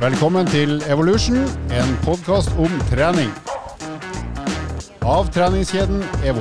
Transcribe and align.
Velkommen 0.00 0.46
til 0.48 0.78
Evolution, 0.88 1.42
en 1.76 1.90
podkast 2.00 2.54
om 2.56 2.72
trening. 2.88 3.28
Av 5.04 5.26
treningskjeden 5.28 5.98
EVO. 6.24 6.40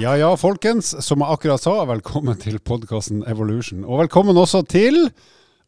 Ja 0.00 0.14
ja, 0.16 0.30
folkens. 0.40 0.94
Som 1.04 1.20
jeg 1.20 1.36
akkurat 1.36 1.60
sa, 1.60 1.74
velkommen 1.90 2.38
til 2.40 2.56
podkasten 2.64 3.26
Evolution. 3.28 3.82
Og 3.84 4.00
velkommen 4.06 4.40
også 4.40 4.62
til 4.72 4.96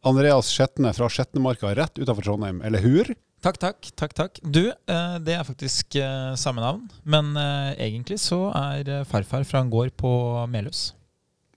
Andreas 0.01 0.49
Skjetne 0.49 0.95
fra 0.97 1.11
Skjetnemarka 1.13 1.75
rett 1.77 1.93
utenfor 2.01 2.25
Trondheim, 2.25 2.63
eller 2.65 2.81
Hur? 2.81 3.11
Takk, 3.45 3.61
takk. 3.61 3.91
takk, 3.93 4.15
takk. 4.17 4.41
Du, 4.41 4.63
eh, 4.71 5.19
det 5.21 5.35
er 5.37 5.45
faktisk 5.45 5.93
eh, 6.01 6.33
samme 6.41 6.65
navn, 6.65 6.89
men 7.05 7.35
eh, 7.37 7.77
egentlig 7.85 8.17
så 8.25 8.47
er 8.49 9.05
farfar 9.05 9.45
fra 9.45 9.61
en 9.61 9.69
gård 9.69 9.93
på 9.93 10.09
Melhus. 10.49 10.95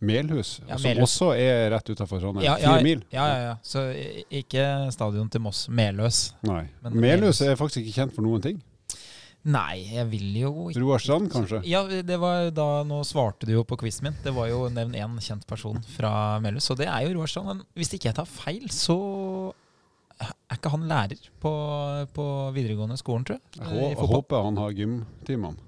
Melhus, 0.04 0.60
Ja, 0.68 0.76
som 0.76 0.88
Melhus. 0.90 1.14
også 1.16 1.30
er 1.38 1.70
rett 1.74 1.88
utenfor 1.90 2.20
Trondheim. 2.22 2.44
Ja, 2.46 2.54
ja, 2.60 2.74
Fire 2.74 2.84
mil. 2.86 3.02
Ja, 3.14 3.24
ja, 3.30 3.40
ja. 3.48 3.56
Så 3.62 3.82
ikke 4.30 4.66
stadion 4.94 5.28
til 5.32 5.40
Moss. 5.44 5.66
Meløs. 5.68 6.32
Nei. 6.46 6.62
Melhus 6.84 7.00
Melhus. 7.06 7.40
er 7.42 7.56
faktisk 7.60 7.82
ikke 7.84 7.96
kjent 8.02 8.14
for 8.16 8.27
noen 8.27 8.42
ting. 8.44 8.62
Nei, 9.44 9.82
jeg 9.92 10.06
vil 10.08 10.30
jo 10.40 10.50
ikke 10.70 10.80
Roar 10.80 11.02
Strand, 11.04 11.27
kanskje? 11.28 11.58
Ja, 11.68 11.82
det 11.84 12.16
var 12.16 12.46
da 12.56 12.82
Nå 12.88 13.02
svarte 13.04 13.44
du 13.44 13.52
jo 13.52 13.64
på 13.68 13.77
quizen 13.77 14.06
min. 14.08 14.14
Det 14.24 14.32
var 14.32 14.48
jo 14.48 14.62
nevn 14.72 14.94
én 14.96 15.18
kjent 15.20 15.44
person 15.46 15.82
fra 15.98 16.38
Melhus, 16.41 16.70
og 16.72 16.78
det 16.80 16.86
er 16.88 17.05
jo 17.05 17.18
Roar 17.18 17.28
Strand. 17.28 17.50
Men 17.50 17.60
hvis 17.77 17.92
ikke 17.92 18.08
jeg 18.08 18.16
tar 18.16 18.30
feil, 18.30 18.64
så 18.72 18.96
er 20.22 20.56
ikke 20.56 20.70
han 20.72 20.86
lærer 20.88 21.20
på, 21.42 21.52
på 22.16 22.24
videregående 22.56 22.96
skolen, 22.96 23.27
tror 23.28 23.36
jeg. 23.36 23.68
Jeg 23.68 23.96
håper 24.00 24.46
han 24.46 24.56
har 24.62 24.72
gymtimene. 24.78 25.60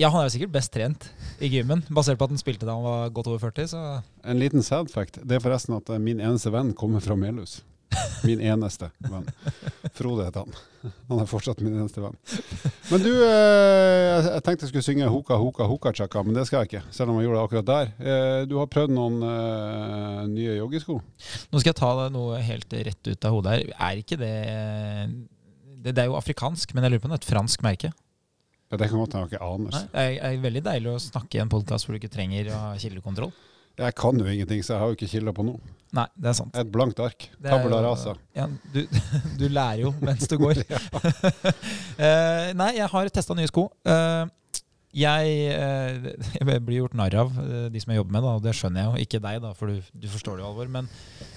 Ja, 0.00 0.08
han 0.08 0.22
er 0.22 0.28
jo 0.30 0.32
sikkert 0.34 0.54
best 0.54 0.72
trent 0.72 1.04
i 1.44 1.50
gymmen, 1.52 1.82
basert 1.92 2.18
på 2.18 2.24
at 2.26 2.32
han 2.32 2.40
spilte 2.40 2.64
da 2.66 2.74
han 2.74 2.84
var 2.86 3.10
godt 3.14 3.28
over 3.28 3.42
40. 3.52 3.68
Så 3.74 3.82
En 4.24 4.38
liten 4.40 4.62
sad 4.64 4.88
fact. 4.90 5.18
Det 5.22 5.36
er 5.36 5.44
forresten 5.44 5.76
at 5.76 5.90
eh, 5.92 6.00
min 6.00 6.18
eneste 6.22 6.50
venn 6.54 6.72
kommer 6.74 7.00
fra 7.04 7.14
Melhus. 7.18 7.60
Min 8.24 8.40
eneste 8.40 8.88
venn. 9.04 9.26
Frode 9.92 10.24
heter 10.24 10.46
han. 10.46 10.92
Han 11.10 11.18
er 11.20 11.26
fortsatt 11.28 11.60
min 11.60 11.74
eneste 11.76 12.00
venn. 12.00 12.16
Men 12.88 13.02
du, 13.04 13.10
eh, 13.12 14.30
jeg 14.30 14.42
tenkte 14.46 14.64
jeg 14.64 14.70
skulle 14.72 14.86
synge 14.86 15.10
Hoka 15.12 15.36
Hoka 15.36 15.66
Hoka 15.68 15.92
Chaka, 15.92 16.22
men 16.24 16.32
det 16.38 16.46
skal 16.48 16.62
jeg 16.64 16.70
ikke. 16.70 16.82
Selv 16.96 17.12
om 17.12 17.20
jeg 17.20 17.28
gjorde 17.28 17.42
det 17.42 17.44
akkurat 17.44 17.68
der. 17.68 17.92
Eh, 18.00 18.46
Du 18.48 18.56
har 18.62 18.70
prøvd 18.72 18.94
noen 18.96 19.20
nye 20.32 20.56
joggesko? 20.56 20.96
nå 21.52 21.60
skal 21.60 21.74
jeg 21.74 21.80
ta 21.82 22.08
noe 22.16 22.40
helt 22.40 22.72
rett 22.88 23.12
ut 23.12 23.28
av 23.28 23.36
hodet 23.36 23.52
her. 23.58 23.76
Er 23.90 24.00
ikke 24.00 24.16
det 24.24 24.32
det, 25.82 25.92
det 25.96 25.98
er 25.98 26.08
jo 26.08 26.16
afrikansk, 26.16 26.72
men 26.74 26.84
jeg 26.86 26.94
lurer 26.94 27.02
på 27.04 27.08
om 27.10 27.12
det 27.12 27.20
er 27.20 27.24
et 27.26 27.32
fransk 27.34 27.62
merke. 27.66 27.92
Ja, 28.72 28.78
det 28.80 28.88
kan 28.88 29.02
godt 29.02 29.12
hende 29.12 29.28
ikke 29.28 29.44
aner. 29.44 29.74
Det 29.92 30.02
er, 30.24 30.36
veldig 30.40 30.60
deilig 30.64 30.92
å 30.94 31.00
snakke 31.04 31.36
i 31.36 31.40
en 31.42 31.50
podkast 31.52 31.84
hvor 31.84 31.92
du 31.92 31.98
ikke 31.98 32.08
trenger 32.14 32.46
å 32.48 32.60
ha 32.60 32.68
kildekontroll. 32.80 33.32
Jeg 33.76 33.94
kan 34.00 34.16
jo 34.16 34.24
ingenting, 34.28 34.62
så 34.64 34.74
jeg 34.74 34.80
har 34.80 34.88
jo 34.88 34.96
ikke 34.96 35.08
kilder 35.12 35.34
på 35.36 35.44
noe. 35.44 35.72
Nei, 35.92 36.06
det 36.16 36.30
er 36.30 36.36
sant. 36.38 36.56
Et 36.56 36.68
blankt 36.72 37.00
ark. 37.04 37.26
Tabula 37.44 37.82
rasa. 37.84 38.14
Ja, 38.36 38.46
du, 38.72 38.80
du 39.40 39.44
lærer 39.52 39.82
jo 39.84 39.92
mens 40.00 40.24
du 40.28 40.38
går. 40.40 40.62
uh, 40.70 42.48
nei, 42.62 42.70
jeg 42.78 42.88
har 42.94 43.12
testa 43.12 43.36
nye 43.36 43.50
sko. 43.50 43.66
Uh, 43.84 44.24
jeg, 44.96 45.36
uh, 45.52 46.08
jeg 46.38 46.64
blir 46.64 46.78
gjort 46.78 46.96
narr 46.96 47.16
av, 47.26 47.36
de 47.72 47.80
som 47.84 47.92
jeg 47.92 48.00
jobber 48.00 48.16
med, 48.16 48.24
da, 48.24 48.34
og 48.38 48.44
det 48.44 48.54
skjønner 48.56 48.86
jeg 48.86 48.88
jo. 48.88 49.04
Ikke 49.04 49.20
deg, 49.26 49.40
da, 49.44 49.52
for 49.56 49.68
du, 49.68 49.92
du 49.92 50.08
forstår 50.14 50.40
det 50.40 50.46
jo, 50.46 50.54
Alvor. 50.54 50.72
Men 50.78 50.88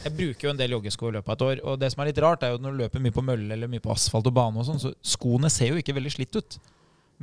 jeg 0.05 0.16
bruker 0.22 0.47
jo 0.47 0.55
en 0.55 0.64
del 0.64 0.77
joggesko 0.77 1.11
i 1.11 1.17
løpet 1.17 1.36
av 1.36 1.36
et 1.36 1.49
år. 1.49 1.66
Og 1.67 1.83
det 1.83 1.92
som 1.92 2.03
er 2.03 2.14
litt 2.14 2.23
rart, 2.23 2.47
er 2.47 2.55
jo 2.55 2.64
når 2.64 2.72
du 2.72 2.86
løper 2.86 3.03
mye 3.03 3.20
på 3.20 3.27
mølle 3.27 3.59
eller 3.59 3.72
mye 3.75 3.83
på 3.83 3.92
asfalt 3.95 4.31
og 4.31 4.39
bane, 4.39 4.59
og 4.59 4.72
sånn, 4.72 4.80
så 4.88 4.95
skoene 5.03 5.52
ser 5.52 5.75
jo 5.75 5.83
ikke 5.83 5.99
veldig 5.99 6.16
slitt 6.16 6.39
ut. 6.39 6.59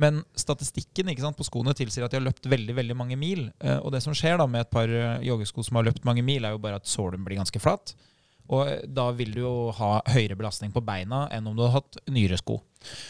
Men 0.01 0.23
statistikken 0.37 1.11
ikke 1.11 1.25
sant, 1.25 1.37
på 1.37 1.45
skoene 1.45 1.75
tilsier 1.77 2.05
at 2.05 2.13
de 2.13 2.17
har 2.17 2.25
løpt 2.25 2.47
veldig 2.49 2.75
veldig 2.79 2.97
mange 2.97 3.17
mil. 3.19 3.45
Eh, 3.61 3.77
og 3.77 3.93
det 3.93 4.01
som 4.05 4.15
skjer 4.17 4.39
da 4.41 4.47
med 4.49 4.65
et 4.65 4.73
par 4.73 4.89
eh, 4.89 5.21
joggesko 5.27 5.65
som 5.65 5.77
har 5.79 5.87
løpt 5.89 6.07
mange 6.07 6.25
mil, 6.25 6.45
er 6.45 6.55
jo 6.55 6.61
bare 6.63 6.81
at 6.81 6.89
sålen 6.89 7.25
blir 7.25 7.41
ganske 7.41 7.61
flat. 7.61 7.93
Og 8.51 8.65
eh, 8.67 8.81
da 8.89 9.09
vil 9.15 9.35
du 9.35 9.43
jo 9.43 9.53
ha 9.77 9.91
høyere 10.09 10.37
belastning 10.39 10.73
på 10.73 10.83
beina 10.85 11.27
enn 11.33 11.47
om 11.49 11.55
du 11.55 11.63
hadde 11.63 11.77
hatt 11.77 11.99
nyere 12.11 12.39
sko. 12.41 12.59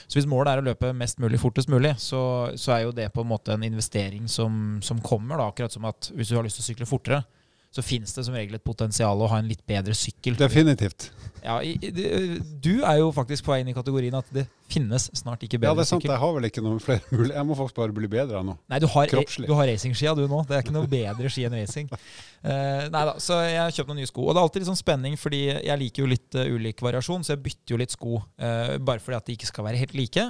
Så 0.05 0.19
hvis 0.19 0.29
målet 0.29 0.51
er 0.51 0.61
å 0.61 0.67
løpe 0.67 0.91
mest 0.97 1.22
mulig 1.23 1.39
fortest 1.41 1.72
mulig, 1.72 1.95
så, 2.03 2.51
så 2.59 2.75
er 2.75 2.83
jo 2.85 2.95
det 2.95 3.09
på 3.16 3.23
en 3.23 3.31
måte 3.31 3.55
en 3.55 3.63
investering 3.66 4.27
som, 4.29 4.81
som 4.83 4.99
kommer. 5.01 5.39
da, 5.39 5.47
Akkurat 5.49 5.73
som 5.73 5.88
at 5.89 6.11
hvis 6.13 6.33
du 6.33 6.38
har 6.38 6.45
lyst 6.45 6.59
til 6.59 6.67
å 6.67 6.69
sykle 6.72 6.89
fortere, 6.89 7.23
så 7.73 7.81
finnes 7.81 8.13
det 8.13 8.23
som 8.28 8.35
regel 8.38 8.59
et 8.59 8.63
potensial 8.66 9.17
å 9.17 9.28
ha 9.31 9.39
en 9.41 9.47
litt 9.50 9.63
bedre 9.66 9.95
sykkel. 9.97 10.35
Definitivt. 10.38 11.09
Ja, 11.44 11.57
du 12.63 12.84
er 12.85 13.00
jo 13.01 13.09
faktisk 13.11 13.44
på 13.44 13.51
vei 13.51 13.59
inn 13.63 13.72
i 13.72 13.75
kategorien 13.75 14.13
at 14.16 14.29
det 14.31 14.45
finnes 14.72 15.09
snart 15.17 15.41
ikke 15.44 15.57
bedre 15.59 15.73
sykkel. 15.73 15.73
Ja, 15.73 15.75
det 15.75 15.84
er 15.84 15.89
sant. 15.89 16.03
sykkel. 16.03 16.13
Jeg 16.13 16.22
har 16.22 16.35
vel 16.38 16.47
ikke 16.47 16.63
noen 16.63 16.84
flere 16.84 17.01
muligheter. 17.09 17.35
Jeg 17.39 17.47
må 17.50 17.57
faktisk 17.59 17.79
bare 17.81 17.95
bli 17.97 18.09
bedre 18.13 18.44
nå. 18.47 18.56
Nei, 18.72 18.79
du 18.79 18.88
har, 18.94 19.09
Kroppslig. 19.11 19.50
du 19.50 19.56
har 19.57 19.67
racingskia 19.67 20.13
du 20.16 20.23
nå. 20.29 20.44
Det 20.47 20.56
er 20.56 20.63
ikke 20.63 20.75
noe 20.78 20.89
bedre 20.91 21.34
ski 21.34 21.44
enn 21.50 21.57
racing. 21.57 21.91
Uh, 21.91 22.85
nei 22.94 23.03
da, 23.09 23.17
Så 23.23 23.41
jeg 23.41 23.59
har 23.59 23.75
kjøpt 23.75 23.91
noen 23.91 24.01
nye 24.03 24.11
sko. 24.11 24.28
Og 24.28 24.31
det 24.31 24.40
er 24.40 24.47
alltid 24.47 24.63
litt 24.63 24.72
sånn 24.72 24.79
spenning, 24.79 25.17
fordi 25.19 25.41
jeg 25.51 25.79
liker 25.84 26.05
jo 26.05 26.11
litt 26.13 26.40
uh, 26.40 26.45
ulik 26.53 26.85
variasjon, 26.85 27.25
så 27.25 27.35
jeg 27.35 27.44
bytter 27.50 27.75
jo 27.75 27.84
litt 27.84 27.97
sko 27.97 28.22
Uh, 28.44 28.75
bare 28.84 29.01
fordi 29.01 29.16
at 29.17 29.28
de 29.28 29.34
ikke 29.38 29.47
skal 29.47 29.66
være 29.66 29.79
helt 29.79 29.94
like. 29.97 30.23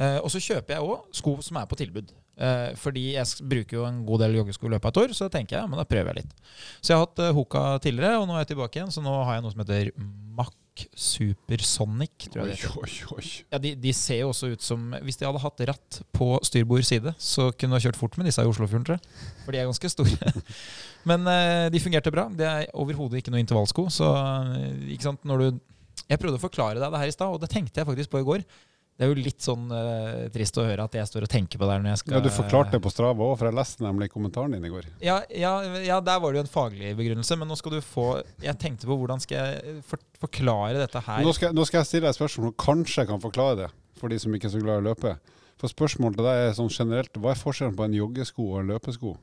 Og 0.00 0.30
så 0.32 0.40
kjøper 0.40 0.78
jeg 0.78 0.84
òg 0.86 1.16
sko 1.18 1.32
som 1.44 1.58
er 1.60 1.66
på 1.68 1.76
tilbud. 1.76 2.08
Eh, 2.40 2.70
fordi 2.80 3.10
jeg 3.12 3.48
bruker 3.50 3.76
jo 3.76 3.84
en 3.84 4.00
god 4.08 4.24
del 4.24 4.38
joggesko 4.38 4.68
i 4.68 4.72
løpet 4.74 4.88
av 4.88 4.94
et 4.94 5.02
år, 5.02 5.16
så 5.16 5.28
tenker 5.32 5.58
jeg 5.58 5.64
ja, 5.64 5.68
men 5.68 5.80
da 5.80 5.84
prøver 5.88 6.14
jeg 6.14 6.24
litt. 6.24 6.54
Så 6.80 6.92
jeg 6.92 6.96
har 6.96 7.04
hatt 7.04 7.20
eh, 7.20 7.34
Hoka 7.36 7.64
tidligere, 7.84 8.22
og 8.22 8.30
nå 8.30 8.36
er 8.38 8.46
jeg 8.46 8.54
tilbake 8.54 8.80
igjen. 8.80 8.92
Så 8.94 9.04
nå 9.04 9.12
har 9.26 9.36
jeg 9.36 9.44
noe 9.44 9.52
som 9.52 9.62
heter 9.64 9.92
Mack 10.38 10.56
Supersonic, 10.96 12.28
tror 12.30 12.48
jeg. 12.48 12.62
Oi, 12.70 12.86
oi, 12.86 13.18
oi. 13.18 13.24
Ja, 13.52 13.60
de, 13.60 13.74
de 13.76 13.92
ser 13.96 14.22
jo 14.22 14.30
også 14.30 14.52
ut 14.54 14.64
som 14.64 14.94
Hvis 15.04 15.18
de 15.20 15.26
hadde 15.26 15.42
hatt 15.42 15.62
ratt 15.68 15.98
på 16.16 16.30
styrbord 16.46 16.86
side, 16.88 17.12
så 17.20 17.50
kunne 17.52 17.74
du 17.74 17.76
ha 17.76 17.82
kjørt 17.84 17.98
fort 18.00 18.16
med 18.16 18.30
disse 18.30 18.40
i 18.40 18.48
Oslofjorden, 18.48 18.86
tror 18.88 18.96
jeg. 18.96 19.26
For 19.44 19.52
de 19.52 19.60
er 19.60 19.68
ganske 19.68 19.92
store. 19.92 20.32
Men 21.10 21.28
eh, 21.28 21.66
de 21.74 21.82
fungerte 21.82 22.14
bra. 22.14 22.28
Det 22.32 22.48
er 22.48 22.72
overhodet 22.72 23.20
ikke 23.20 23.34
noe 23.34 23.42
intervallsko. 23.44 23.88
Så 23.92 24.08
eh, 24.14 24.94
ikke 24.96 25.10
sant, 25.10 25.26
når 25.28 25.44
du 25.44 25.60
Jeg 26.10 26.18
prøvde 26.22 26.40
å 26.40 26.42
forklare 26.42 26.80
deg 26.80 26.90
det 26.90 27.04
her 27.04 27.12
i 27.12 27.14
stad, 27.14 27.30
og 27.34 27.42
det 27.42 27.50
tenkte 27.52 27.82
jeg 27.82 27.86
faktisk 27.90 28.10
på 28.14 28.22
i 28.22 28.26
går. 28.26 28.46
Det 29.00 29.06
er 29.06 29.14
jo 29.14 29.22
litt 29.24 29.40
sånn 29.40 29.70
uh, 29.72 30.26
trist 30.28 30.58
å 30.60 30.64
høre 30.66 30.84
at 30.84 30.96
jeg 30.98 31.08
står 31.08 31.24
og 31.24 31.30
tenker 31.32 31.56
på 31.56 31.64
det 31.64 31.72
her 31.72 31.80
når 31.80 31.94
jeg 31.94 32.00
skal 32.02 32.16
Ja, 32.18 32.20
Du 32.26 32.28
forklarte 32.34 32.74
det 32.76 32.82
på 32.84 32.90
Strava 32.92 33.24
òg, 33.24 33.38
for 33.40 33.48
jeg 33.48 33.56
leste 33.56 33.86
nemlig 33.86 34.10
kommentaren 34.12 34.52
din 34.52 34.66
i 34.68 34.72
går. 34.72 34.90
ja, 35.00 35.22
ja, 35.32 35.54
ja, 35.80 35.96
der 36.04 36.20
var 36.20 36.34
det 36.34 36.42
jo 36.42 36.44
en 36.44 36.52
faglig 36.52 36.92
begrunnelse, 36.98 37.38
men 37.40 37.48
nå 37.48 37.56
skal 37.56 37.78
du 37.78 37.80
få 37.80 38.06
Jeg 38.44 38.58
tenkte 38.60 38.84
på 38.90 38.98
hvordan 39.00 39.24
skal 39.24 39.40
jeg 39.40 39.80
for, 39.88 40.04
forklare 40.26 40.82
dette 40.82 41.00
her. 41.06 41.24
Nå 41.24 41.32
skal, 41.32 41.56
nå 41.56 41.64
skal 41.64 41.80
jeg 41.80 41.88
stille 41.94 42.04
deg 42.04 42.12
et 42.12 42.20
spørsmål 42.20 42.50
som 42.52 42.58
kanskje 42.60 43.06
kan 43.08 43.24
forklare 43.24 43.56
det, 43.62 43.70
for 43.96 44.12
de 44.12 44.20
som 44.20 44.36
ikke 44.36 44.50
er 44.50 44.54
så 44.58 44.60
glad 44.60 44.82
i 44.82 44.84
å 44.84 44.88
løpe. 44.92 45.16
For 45.60 45.72
spørsmålet 45.72 46.20
til 46.20 46.28
deg 46.28 46.44
er 46.44 46.54
sånn 46.60 46.70
generelt, 46.72 47.16
hva 47.16 47.32
er 47.32 47.40
forskjellen 47.40 47.76
på 47.80 47.88
en 47.88 47.96
joggesko 47.96 48.46
og 48.52 48.60
en 48.62 48.70
løpesko? 48.74 49.16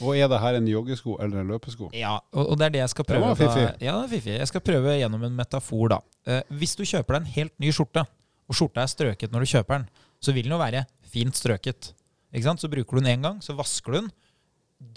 Og 0.00 0.14
er 0.16 0.28
det 0.30 0.38
her 0.40 0.56
en 0.56 0.68
joggesko 0.70 1.16
eller 1.20 1.42
en 1.42 1.50
løpesko? 1.50 1.90
Ja, 1.96 2.14
og, 2.32 2.52
det 2.60 2.68
er 2.68 2.74
det 2.76 2.82
jeg 2.84 2.92
skal 2.92 3.04
Det 3.04 3.14
prøve. 3.14 3.28
var 3.28 3.38
fiffig. 3.40 3.66
Ja, 3.84 3.94
det 3.98 4.04
er 4.06 4.12
fiffig. 4.14 4.34
Jeg 4.38 4.48
skal 4.48 4.64
prøve 4.64 4.96
gjennom 5.00 5.24
en 5.26 5.36
metafor, 5.36 5.88
da. 5.92 5.98
Eh, 6.28 6.42
hvis 6.60 6.76
du 6.78 6.84
kjøper 6.86 7.16
deg 7.16 7.20
en 7.24 7.32
helt 7.34 7.54
ny 7.60 7.72
skjorte, 7.74 8.04
og 8.50 8.58
skjorta 8.58 8.82
er 8.82 8.90
strøket 8.90 9.32
når 9.32 9.44
du 9.44 9.52
kjøper 9.52 9.78
den, 9.78 9.88
så 10.20 10.34
vil 10.34 10.48
den 10.48 10.56
jo 10.56 10.60
være 10.60 10.84
fint 11.06 11.38
strøket. 11.38 11.92
Ikke 12.34 12.46
sant? 12.46 12.62
Så 12.62 12.70
bruker 12.70 12.98
du 12.98 13.02
den 13.02 13.12
én 13.14 13.24
gang, 13.24 13.38
så 13.42 13.54
vasker 13.58 13.94
du 13.94 13.98
den. 14.00 14.10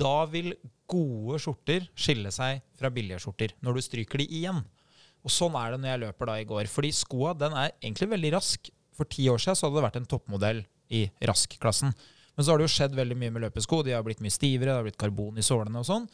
Da 0.02 0.24
vil 0.32 0.54
gode 0.90 1.40
skjorter 1.42 1.86
skille 1.98 2.32
seg 2.34 2.64
fra 2.78 2.92
billige 2.94 3.22
skjorter 3.22 3.54
når 3.64 3.78
du 3.78 3.86
stryker 3.86 4.22
de 4.22 4.28
igjen. 4.42 4.62
Og 5.24 5.32
sånn 5.32 5.56
er 5.60 5.74
det 5.74 5.82
når 5.84 5.94
jeg 5.94 6.04
løper 6.04 6.30
da 6.30 6.40
i 6.40 6.48
går. 6.48 6.68
Fordi 6.72 6.92
skoa 6.96 7.34
den 7.38 7.56
er 7.56 7.72
egentlig 7.78 8.10
veldig 8.12 8.34
rask. 8.36 8.68
For 8.94 9.10
ti 9.10 9.26
år 9.32 9.42
siden 9.42 9.58
så 9.58 9.68
hadde 9.68 9.80
det 9.80 9.86
vært 9.88 10.02
en 10.02 10.10
toppmodell 10.10 10.60
i 10.94 11.06
rask-klassen. 11.26 11.94
Men 12.34 12.46
så 12.46 12.52
har 12.52 12.60
det 12.60 12.68
jo 12.68 12.74
skjedd 12.74 12.98
veldig 12.98 13.18
mye 13.22 13.34
med 13.34 13.46
løpesko. 13.46 13.82
De 13.86 13.96
har 13.96 14.04
blitt 14.06 14.22
mye 14.24 14.34
stivere, 14.34 14.72
det 14.72 14.80
har 14.82 14.86
blitt 14.86 15.00
karbon 15.00 15.40
i 15.40 15.46
sålene 15.46 15.82
og 15.82 15.88
sånn. 15.88 16.10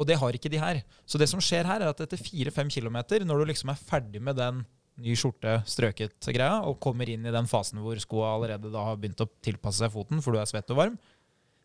Og 0.00 0.08
det 0.08 0.18
har 0.20 0.36
ikke 0.36 0.52
de 0.52 0.60
her. 0.60 0.82
Så 1.08 1.18
det 1.20 1.28
som 1.30 1.42
skjer 1.44 1.68
her, 1.68 1.82
er 1.82 1.92
at 1.92 2.02
etter 2.02 2.20
fire-fem 2.20 2.70
kilometer, 2.72 3.24
når 3.26 3.42
du 3.42 3.50
liksom 3.50 3.72
er 3.72 3.80
ferdig 3.80 4.22
med 4.24 4.38
den 4.40 4.62
ny 5.02 5.14
skjorte, 5.18 5.58
strøket 5.68 6.28
greia, 6.34 6.60
og 6.68 6.78
kommer 6.82 7.08
inn 7.08 7.24
i 7.26 7.32
den 7.34 7.48
fasen 7.50 7.80
hvor 7.82 7.98
skoa 8.02 8.34
allerede 8.36 8.70
da 8.72 8.84
har 8.90 8.96
begynt 9.00 9.20
å 9.24 9.28
tilpasse 9.44 9.82
seg 9.84 9.92
foten, 9.94 10.20
for 10.24 10.32
du 10.36 10.40
er 10.42 10.48
svett 10.50 10.70
og 10.74 10.78
varm, 10.82 10.98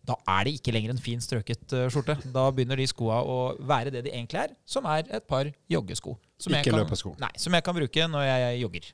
da 0.06 0.14
er 0.36 0.46
det 0.46 0.52
ikke 0.60 0.74
lenger 0.76 0.92
en 0.94 1.02
fin 1.02 1.22
strøket 1.24 1.74
eh, 1.74 1.88
skjorte. 1.90 2.14
Da 2.34 2.44
begynner 2.54 2.78
de 2.78 2.86
skoa 2.92 3.24
å 3.26 3.38
være 3.66 3.90
det 3.96 4.04
de 4.06 4.12
egentlig 4.14 4.44
er, 4.44 4.52
som 4.70 4.86
er 4.86 5.08
et 5.18 5.26
par 5.28 5.50
joggesko. 5.72 6.14
Som 6.38 6.54
Ikke 6.54 6.70
kan- 6.70 6.84
løpesko. 6.84 7.16
Nei, 7.24 7.32
som 7.42 7.54
jeg 7.58 7.64
kan 7.66 7.74
bruke 7.78 8.06
når 8.12 8.28
jeg 8.28 8.60
jogger. 8.62 8.92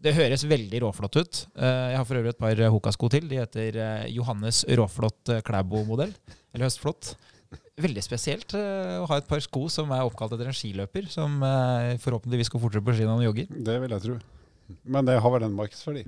Det 0.00 0.14
høres 0.16 0.42
veldig 0.48 0.78
råflott 0.82 1.16
ut. 1.20 1.40
Eh, 1.60 1.90
Jeg 1.92 1.96
har 2.00 2.06
for 2.08 2.16
øvrig 2.16 2.30
et 2.32 2.38
par 2.40 2.56
Hoka-sko 2.72 3.10
til. 3.12 3.28
De 3.28 3.36
heter 3.36 3.76
eh, 3.76 4.06
Johannes 4.16 4.64
Råflott 4.64 5.28
Klæbo-modell. 5.44 6.14
Eller 6.54 6.66
Høstflott. 6.66 7.12
Veldig 7.80 8.02
spesielt 8.04 8.54
eh, 8.58 8.98
å 9.00 9.06
ha 9.08 9.18
et 9.20 9.28
par 9.28 9.40
sko 9.44 9.64
som 9.72 9.90
er 9.94 10.04
oppkalt 10.04 10.34
etter 10.36 10.50
en 10.50 10.56
skiløper, 10.56 11.08
som 11.12 11.40
eh, 11.46 11.96
forhåpentligvis 12.02 12.50
går 12.52 12.62
fortere 12.62 12.84
på 12.84 12.94
ski 12.96 13.06
når 13.06 13.20
han 13.20 13.26
jogger. 13.28 13.52
Det 13.68 13.76
vil 13.82 13.94
jeg 13.94 14.04
tro. 14.04 14.16
Men 14.84 15.08
det 15.08 15.16
har 15.22 15.34
vel 15.34 15.46
en 15.46 15.56
markedsverdi. 15.56 16.04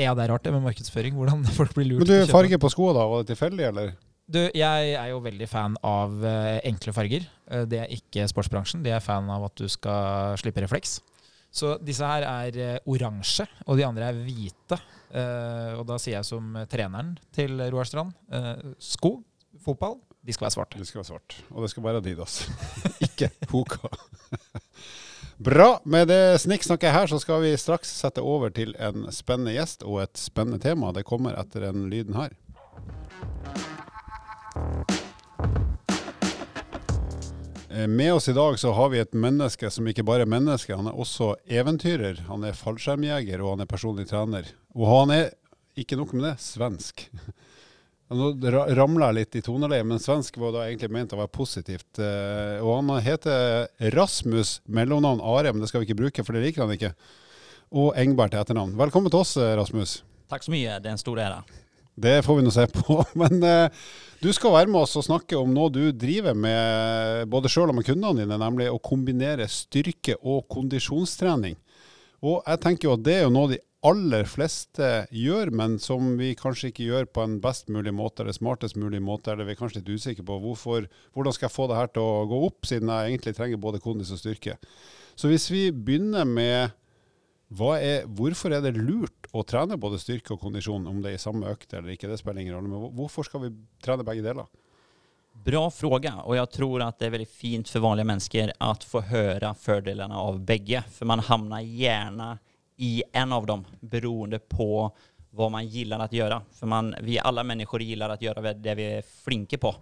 Ja, 0.00 0.14
det 0.16 0.24
er 0.24 0.32
rart 0.32 0.44
det 0.44 0.52
med 0.54 0.64
markedsføring. 0.66 1.16
Hvordan 1.16 1.44
folk 1.58 1.74
blir 1.76 1.88
lurt 1.88 2.04
Men 2.04 2.10
du, 2.10 2.32
farge 2.32 2.58
på 2.60 2.72
skoa 2.72 2.96
da, 2.98 3.06
var 3.08 3.22
det 3.22 3.32
tilfeldig, 3.32 3.68
eller? 3.70 3.94
Du, 4.32 4.40
jeg 4.54 4.92
er 4.96 5.08
jo 5.10 5.22
veldig 5.24 5.48
fan 5.50 5.74
av 5.86 6.22
eh, 6.28 6.58
enkle 6.70 6.94
farger. 6.96 7.26
Det 7.68 7.80
er 7.82 7.90
ikke 7.92 8.28
sportsbransjen. 8.30 8.84
De 8.84 8.92
er 8.94 9.02
fan 9.04 9.28
av 9.32 9.48
at 9.48 9.58
du 9.60 9.66
skal 9.68 10.38
slippe 10.40 10.62
refleks. 10.64 11.00
Så 11.52 11.74
disse 11.84 12.06
her 12.08 12.24
er 12.24 12.78
oransje, 12.88 13.44
og 13.66 13.76
de 13.76 13.84
andre 13.84 14.08
er 14.08 14.20
hvite. 14.24 14.78
Og 15.76 15.82
da 15.84 15.98
sier 16.00 16.14
jeg 16.16 16.24
som 16.24 16.54
treneren 16.72 17.10
til 17.36 17.60
Roar 17.74 17.84
Strand 17.84 18.14
sko, 18.80 19.18
fotball, 19.60 19.98
de 20.22 20.32
skal 20.34 20.46
være 20.46 20.54
svarte. 20.54 20.78
De 20.78 20.86
skal 20.86 21.00
være 21.00 21.10
svart. 21.10 21.36
Og 21.50 21.64
det 21.64 21.70
skal 21.72 21.82
være 21.82 22.02
Adidas. 22.02 22.36
ikke 23.06 23.30
Hoka. 23.50 23.90
Bra. 25.42 25.80
Med 25.84 26.06
det 26.12 26.40
snikksnakket 26.44 26.94
her 26.94 27.10
så 27.10 27.18
skal 27.18 27.42
vi 27.42 27.56
straks 27.58 27.90
sette 28.02 28.22
over 28.22 28.52
til 28.54 28.76
en 28.78 29.08
spennende 29.10 29.56
gjest 29.56 29.82
og 29.82 30.04
et 30.04 30.20
spennende 30.20 30.62
tema. 30.62 30.92
Det 30.94 31.02
kommer 31.08 31.34
etter 31.40 31.66
den 31.66 31.88
lyden 31.90 32.14
her. 32.14 32.36
Eh, 37.72 37.88
Med 37.88 38.12
oss 38.12 38.28
i 38.28 38.36
dag 38.36 38.58
så 38.58 38.72
har 38.72 38.88
vi 38.94 39.02
et 39.02 39.14
menneske 39.16 39.70
som 39.74 39.88
ikke 39.88 40.04
bare 40.06 40.22
er 40.26 40.30
menneske, 40.30 40.76
han 40.76 40.86
er 40.86 40.98
også 40.98 41.32
eventyrer. 41.50 42.22
Han 42.28 42.44
er 42.46 42.54
fallskjermjeger 42.54 43.42
og 43.42 43.56
han 43.56 43.64
er 43.66 43.70
personlig 43.70 44.06
trener. 44.12 44.52
Og 44.76 44.86
han 44.92 45.16
er, 45.18 45.30
ikke 45.74 45.96
nok 45.96 46.12
med 46.14 46.28
det, 46.30 46.36
svensk. 46.44 47.08
Nå 48.12 48.28
ra- 48.52 48.66
ramler 48.76 49.08
jeg 49.10 49.16
litt 49.18 49.36
i 49.40 49.42
toneleiet, 49.46 49.86
men 49.88 50.00
svensk 50.02 50.36
var 50.42 50.52
da 50.54 50.66
egentlig 50.68 50.90
ment 50.92 51.12
å 51.16 51.18
være 51.22 51.32
positivt. 51.32 51.98
Eh, 52.02 52.60
Og 52.62 52.74
han 52.80 52.92
heter 53.04 53.68
Rasmus, 53.94 54.60
mellomnavn 54.68 55.22
Are, 55.24 55.52
men 55.52 55.60
det 55.64 55.68
skal 55.70 55.80
vi 55.82 55.88
ikke 55.90 56.00
bruke, 56.02 56.24
for 56.26 56.36
det 56.36 56.44
liker 56.46 56.66
han 56.66 56.74
ikke. 56.76 56.92
Og 57.72 57.94
Engberg 57.96 58.30
til 58.34 58.42
etternavn. 58.42 58.74
Velkommen 58.76 59.10
til 59.10 59.20
oss, 59.24 59.36
eh, 59.40 59.54
Rasmus. 59.56 60.02
Takk 60.28 60.44
så 60.44 60.52
mye, 60.52 60.78
det 60.80 60.90
er 60.90 60.96
en 60.96 61.00
stor 61.00 61.16
ære. 61.16 61.42
Det 62.02 62.22
får 62.24 62.36
vi 62.38 62.44
nå 62.46 62.52
se 62.52 62.66
på. 62.72 62.98
Men 63.20 63.42
eh, 63.44 63.68
du 64.22 64.30
skal 64.32 64.52
være 64.54 64.68
med 64.72 64.82
oss 64.84 64.96
og 64.96 65.04
snakke 65.08 65.36
om 65.40 65.52
noe 65.52 65.72
du 65.72 65.82
driver 65.92 66.34
med 66.36 67.28
både 67.32 67.48
sjøl 67.52 67.68
og 67.72 67.76
med 67.80 67.84
kundene 67.88 68.22
dine, 68.24 68.38
nemlig 68.40 68.68
å 68.72 68.78
kombinere 68.80 69.48
styrke- 69.48 70.20
og 70.22 70.46
kondisjonstrening. 70.52 71.56
Og 72.22 72.42
jeg 72.46 72.60
tenker 72.62 72.88
jo 72.88 72.94
at 72.94 73.02
det 73.02 73.16
er 73.18 73.24
jo 73.26 73.32
noe 73.34 73.50
de 73.50 73.58
aller 73.82 74.26
fleste 74.30 74.88
gjør, 75.10 75.50
men 75.58 75.78
som 75.82 76.12
vi 76.18 76.32
kanskje 76.38 76.70
ikke 76.70 76.86
gjør 76.86 77.08
på 77.10 77.24
en 77.24 77.40
best 77.42 77.70
mulig 77.72 77.92
måte 77.94 78.22
eller 78.22 78.36
smartest 78.36 78.78
mulig 78.78 79.00
måte, 79.02 79.32
eller 79.32 79.48
vi 79.48 79.56
er 79.56 79.58
kanskje 79.58 79.80
litt 79.80 79.90
usikre 79.96 80.26
på 80.28 80.38
hvorfor, 80.44 80.86
hvordan 81.12 81.34
skal 81.34 81.48
jeg 81.48 81.56
få 81.56 81.66
det 81.70 81.80
her 81.80 81.90
til 81.90 82.06
å 82.06 82.28
gå 82.30 82.38
opp, 82.46 82.68
siden 82.68 82.92
jeg 82.92 83.10
egentlig 83.10 83.34
trenger 83.38 83.62
både 83.64 83.82
kondis 83.82 84.12
og 84.14 84.22
styrke. 84.22 84.54
Så 85.18 85.28
hvis 85.32 85.48
vi 85.50 85.64
begynner 85.74 86.28
med 86.28 86.70
er, 87.52 88.06
hvorfor 88.06 88.54
er 88.54 88.62
det 88.64 88.78
lurt 88.78 89.26
å 89.34 89.42
trene 89.44 89.76
både 89.80 89.98
styrke 90.00 90.36
og 90.36 90.40
kondisjon, 90.40 90.86
om 90.88 91.02
det 91.02 91.10
er 91.12 91.18
i 91.18 91.24
samme 91.24 91.50
økt 91.50 91.74
eller 91.74 91.92
ikke? 91.92 92.08
Det 92.08 92.20
spiller 92.20 92.40
ingen 92.40 92.56
rolle. 92.56 92.70
Men 92.70 92.94
hvorfor 92.96 93.26
skal 93.28 93.44
vi 93.44 93.50
trene 93.82 94.06
begge 94.06 94.24
deler? 94.24 94.48
Bra 95.32 95.70
fråga 95.70 96.14
och 96.14 96.36
jag 96.36 96.50
tror 96.50 96.82
att 96.82 96.98
det 96.98 97.06
är 97.06 97.10
väldigt 97.10 97.30
fint 97.30 97.68
för 97.68 97.80
vanliga 97.80 98.04
människor 98.04 98.52
att 98.58 98.84
få 98.84 99.00
höra 99.00 99.54
fördelarna 99.54 100.18
av 100.18 100.40
bägge. 100.40 100.84
För 100.92 101.06
man 101.06 101.18
hamnar 101.18 101.60
gärna 101.60 102.38
i 102.76 103.02
en 103.12 103.32
av 103.32 103.46
dem 103.46 103.64
beroende 103.80 104.38
på 104.38 104.96
vad 105.30 105.50
man 105.50 105.66
gillar 105.66 105.98
att 105.98 106.12
göra. 106.12 106.42
För 106.52 106.66
man, 106.66 106.94
vi 107.00 107.18
alla 107.18 107.44
människor 107.44 107.82
gillar 107.82 108.10
att 108.10 108.22
göra 108.22 108.52
det 108.52 108.74
vi 108.74 108.84
är 108.84 109.02
flinke 109.02 109.58
på. 109.58 109.74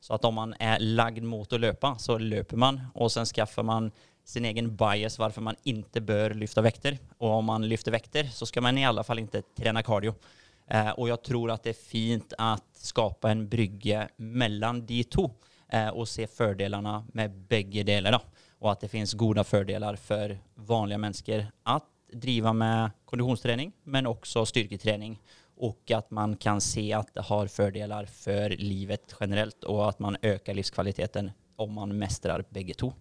Så 0.00 0.14
att 0.14 0.24
om 0.24 0.34
man 0.34 0.54
är 0.58 0.78
lagd 0.78 1.22
mot 1.22 1.52
att 1.52 1.60
löpa 1.60 1.98
så 1.98 2.18
löper 2.18 2.56
man 2.56 2.80
och 2.94 3.12
sen 3.12 3.26
skaffar 3.26 3.62
man 3.62 3.90
sin 4.24 4.44
egen 4.44 4.76
bias 4.76 5.18
varför 5.18 5.40
man 5.40 5.56
inte 5.62 6.00
bör 6.00 6.34
lyfta 6.34 6.60
vekter. 6.60 6.98
Och 7.18 7.30
om 7.30 7.44
man 7.44 7.68
lyfter 7.68 7.90
vekter 7.90 8.24
så 8.24 8.46
ska 8.46 8.60
man 8.60 8.78
i 8.78 8.86
alla 8.86 9.04
fall 9.04 9.18
inte 9.18 9.42
träna 9.42 9.82
cardio. 9.82 10.14
Eh, 10.70 10.90
och 10.90 11.08
jag 11.08 11.22
tror 11.22 11.50
att 11.50 11.62
det 11.62 11.70
är 11.70 11.88
fint 11.88 12.32
att 12.38 12.64
skapa 12.72 13.30
en 13.30 13.48
brygge 13.48 14.08
mellan 14.16 14.86
de 14.86 15.04
to 15.04 15.30
eh, 15.68 15.88
och 15.88 16.08
se 16.08 16.26
fördelarna 16.26 17.06
med 17.12 17.30
bägge 17.30 17.82
delarna. 17.82 18.20
Och 18.58 18.72
att 18.72 18.80
det 18.80 18.88
finns 18.88 19.14
goda 19.14 19.44
fördelar 19.44 19.96
för 19.96 20.38
vanliga 20.54 20.98
människor 20.98 21.46
att 21.62 21.84
driva 22.12 22.52
med 22.52 22.90
konditionsträning 23.04 23.72
men 23.84 24.06
också 24.06 24.46
styrketräning 24.46 25.22
och 25.56 25.90
att 25.90 26.10
man 26.10 26.36
kan 26.36 26.60
se 26.60 26.92
att 26.92 27.14
det 27.14 27.22
har 27.22 27.46
fördelar 27.46 28.04
för 28.04 28.50
livet 28.50 29.14
generellt 29.20 29.64
och 29.64 29.88
att 29.88 29.98
man 29.98 30.16
ökar 30.22 30.54
livskvaliteten 30.54 31.30
om 31.56 31.74
man 31.74 31.98
mestrar 31.98 32.44
begge 32.50 32.74
to. 32.74 32.92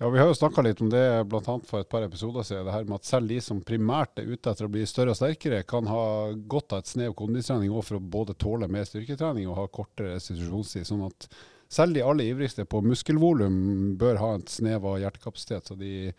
Ja, 0.00 0.08
Vi 0.08 0.18
har 0.18 0.26
jo 0.26 0.34
snakka 0.34 0.62
litt 0.62 0.80
om 0.80 0.90
det 0.90 1.24
bl.a. 1.26 1.60
for 1.66 1.80
et 1.80 1.88
par 1.88 2.02
episoder 2.02 2.42
siden. 2.42 2.66
Det 2.66 2.72
her 2.72 2.84
med 2.84 3.00
at 3.00 3.04
selv 3.08 3.28
de 3.28 3.40
som 3.42 3.60
primært 3.66 4.20
er 4.22 4.28
ute 4.30 4.52
etter 4.52 4.68
å 4.68 4.70
bli 4.70 4.84
større 4.86 5.10
og 5.10 5.18
sterkere, 5.18 5.64
kan 5.66 5.90
ha 5.90 6.04
godt 6.30 6.72
av 6.72 6.84
et 6.84 6.90
snev 6.92 7.16
kondistrening 7.18 7.72
også 7.72 7.88
for 7.88 7.98
å 7.98 8.10
både 8.14 8.36
tåle 8.38 8.68
mer 8.70 8.86
styrketrening 8.86 9.48
og 9.50 9.58
ha 9.58 9.64
kortere 9.66 10.14
restitusjonstid. 10.14 10.86
Sånn 10.86 11.02
at 11.08 11.26
selv 11.68 11.98
de 11.98 12.04
aller 12.06 12.30
ivrigste 12.30 12.62
på 12.64 12.80
muskelvolum 12.86 13.58
bør 13.98 14.22
ha 14.22 14.30
et 14.36 14.54
snev 14.54 14.86
av 14.86 15.00
hjertekapasitet, 15.02 15.66
så 15.66 15.74
de 15.74 16.12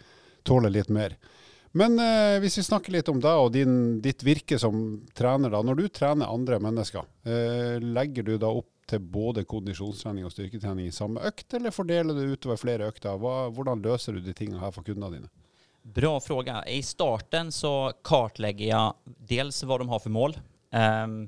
tåler 0.43 0.75
litt 0.75 0.91
mer. 0.91 1.15
Men 1.71 1.99
eh, 2.01 2.39
hvis 2.41 2.57
vi 2.57 2.65
snakker 2.65 2.93
litt 2.95 3.09
om 3.11 3.19
deg 3.21 3.43
og 3.43 3.51
din, 3.53 3.73
ditt 4.01 4.23
virke 4.25 4.57
som 4.61 5.01
trener. 5.15 5.51
da. 5.53 5.61
Når 5.65 5.77
du 5.77 5.87
trener 5.93 6.31
andre 6.31 6.57
mennesker, 6.63 7.05
eh, 7.25 7.77
legger 7.83 8.25
du 8.25 8.37
da 8.41 8.49
opp 8.49 8.71
til 8.89 9.03
både 9.05 9.45
kondisjonstrening 9.45 10.25
og 10.25 10.33
styrketrening 10.33 10.89
i 10.89 10.95
samme 10.95 11.21
økt, 11.29 11.53
eller 11.53 11.73
fordeler 11.75 12.17
du 12.17 12.33
utover 12.33 12.57
flere 12.57 12.89
økter? 12.89 13.19
Hva, 13.21 13.51
hvordan 13.53 13.83
løser 13.85 14.17
du 14.17 14.23
de 14.25 14.33
tingene 14.33 14.61
her 14.63 14.73
for 14.73 14.87
kundene 14.87 15.13
dine? 15.13 15.29
Bra 15.83 16.15
fråga. 16.19 16.63
I 16.65 16.81
starten 16.83 17.53
så 17.53 17.91
kartlegger 18.05 18.65
jeg 18.65 19.15
dels 19.29 19.61
hva 19.63 19.77
de 19.79 19.87
har 19.89 20.01
for 20.03 20.13
mål 20.13 20.35
um, 20.73 21.21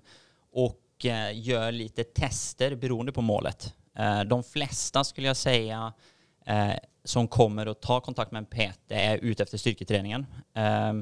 og 0.59 0.77
gjør 1.01 1.69
litt 1.73 2.01
tester 2.13 2.75
beroende 2.77 3.13
på 3.15 3.23
målet. 3.25 3.71
Uh, 3.97 4.21
de 4.27 4.37
fleste 4.45 5.01
skulle 5.07 5.31
jeg 5.31 5.39
säga 5.39 5.85
eh, 6.45 6.73
som 7.03 7.27
kommer 7.27 7.67
och 7.67 7.79
tar 7.81 7.99
kontakt 7.99 8.31
med 8.31 8.39
en 8.39 8.45
PT 8.45 8.91
är 8.91 9.17
ute 9.17 9.43
efter 9.43 9.57
styrketräningen. 9.57 10.25
Eh, 10.53 10.93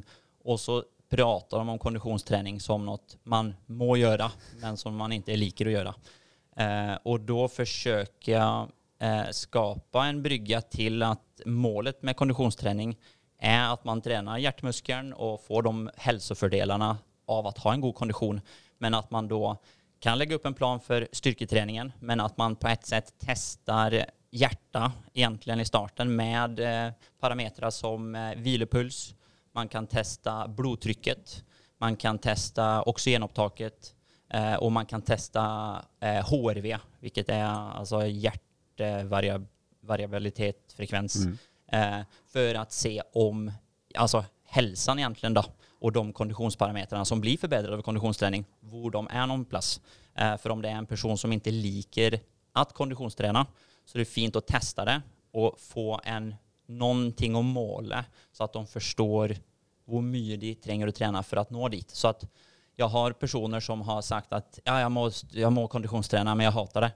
och 0.43 0.59
så 0.59 0.83
pratar 1.09 1.57
de 1.57 1.69
om 1.69 1.79
konditionsträning 1.79 2.59
som 2.59 2.85
något 2.85 3.17
man 3.23 3.55
må 3.65 3.97
göra 3.97 4.31
men 4.61 4.77
som 4.77 4.95
man 4.95 5.11
inte 5.11 5.35
liker 5.35 5.65
att 5.65 5.71
göra. 5.71 5.95
Eh, 6.55 6.97
och 7.03 7.19
då 7.19 7.47
försöker 7.47 8.31
jag 8.31 8.69
eh, 8.99 9.29
skapa 9.31 10.05
en 10.05 10.23
brygga 10.23 10.61
till 10.61 11.03
att 11.03 11.41
målet 11.45 12.03
med 12.03 12.15
konditionsträning 12.15 12.97
är 13.39 13.73
att 13.73 13.83
man 13.83 14.01
tränar 14.01 14.37
hjärtmuskeln 14.37 15.13
och 15.13 15.45
får 15.45 15.61
de 15.61 15.89
hälsofördelarna 15.97 16.97
av 17.25 17.47
att 17.47 17.57
ha 17.57 17.73
en 17.73 17.81
god 17.81 17.95
kondition. 17.95 18.41
Men 18.77 18.93
att 18.93 19.11
man 19.11 19.27
då 19.27 19.57
kan 19.99 20.17
lägga 20.17 20.35
upp 20.35 20.45
en 20.45 20.53
plan 20.53 20.79
för 20.79 21.07
styrketräningen 21.11 21.91
men 21.99 22.19
att 22.19 22.37
man 22.37 22.55
på 22.55 22.67
ett 22.67 22.85
sätt 22.85 23.13
testar 23.19 24.05
hjärta 24.31 24.91
egentligen 25.13 25.59
i 25.59 25.65
starten 25.65 26.15
med 26.15 26.59
eh, 26.59 26.91
parametrar 27.19 27.69
som 27.69 28.15
eh, 28.15 28.35
vilopuls, 28.35 29.15
man 29.51 29.67
kan 29.67 29.87
testa 29.87 30.47
blodtrycket, 30.47 31.43
man 31.77 31.95
kan 31.95 32.17
testa 32.17 32.81
oxygenupptaket 32.81 33.95
eh, 34.29 34.53
och 34.53 34.71
man 34.71 34.85
kan 34.85 35.01
testa 35.01 35.41
eh, 35.99 36.29
HRV, 36.29 36.77
vilket 36.99 37.29
är 37.29 37.43
alltså 37.43 38.05
hjärtvariabilitet, 38.05 40.73
frekvens, 40.75 41.25
eh, 41.71 41.99
för 42.27 42.55
att 42.55 42.71
se 42.71 43.01
om 43.13 43.51
alltså 43.95 44.25
hälsan 44.45 44.99
egentligen 44.99 45.33
då 45.33 45.43
och 45.79 45.91
de 45.91 46.13
konditionsparametrarna 46.13 47.05
som 47.05 47.21
blir 47.21 47.37
förbättrade 47.37 47.77
av 47.77 47.81
konditionsträning, 47.81 48.45
hvor 48.59 48.91
de 48.91 49.07
är 49.11 49.27
någon 49.27 49.45
plats. 49.45 49.81
For 50.15 50.37
för 50.37 50.49
om 50.49 50.61
det 50.61 50.69
är 50.69 50.75
en 50.75 50.85
person 50.85 51.17
som 51.17 51.33
inte 51.33 51.51
liker 51.51 52.19
att 52.61 52.73
konditionsträna 52.73 53.47
så 53.85 53.97
är 53.97 53.99
det 53.99 54.05
fint 54.05 54.35
att 54.35 54.47
testa 54.47 54.85
det 54.85 55.01
och 55.31 55.59
få 55.59 56.01
en 56.03 56.35
någonting 56.67 57.35
att 57.35 57.45
måla 57.45 58.05
så 58.31 58.43
att 58.43 58.53
de 58.53 58.67
förstår 58.67 59.35
hur 59.85 60.01
mycket 60.01 60.39
de 60.41 60.55
tränger 60.55 60.87
att 60.87 60.95
träna 60.95 61.23
för 61.23 61.37
att 61.37 61.49
nå 61.49 61.69
dit. 61.69 61.91
Så 61.91 62.07
att 62.07 62.25
jag 62.75 62.87
har 62.87 63.11
personer 63.11 63.59
som 63.59 63.81
har 63.81 64.01
sagt 64.01 64.33
att 64.33 64.59
ja, 64.63 64.79
jag, 64.81 64.91
må, 64.91 65.11
jag 65.31 65.51
må 65.51 65.67
konditionsträna 65.67 66.35
men 66.35 66.43
jag 66.43 66.51
hatar 66.51 66.81
det. 66.81 66.91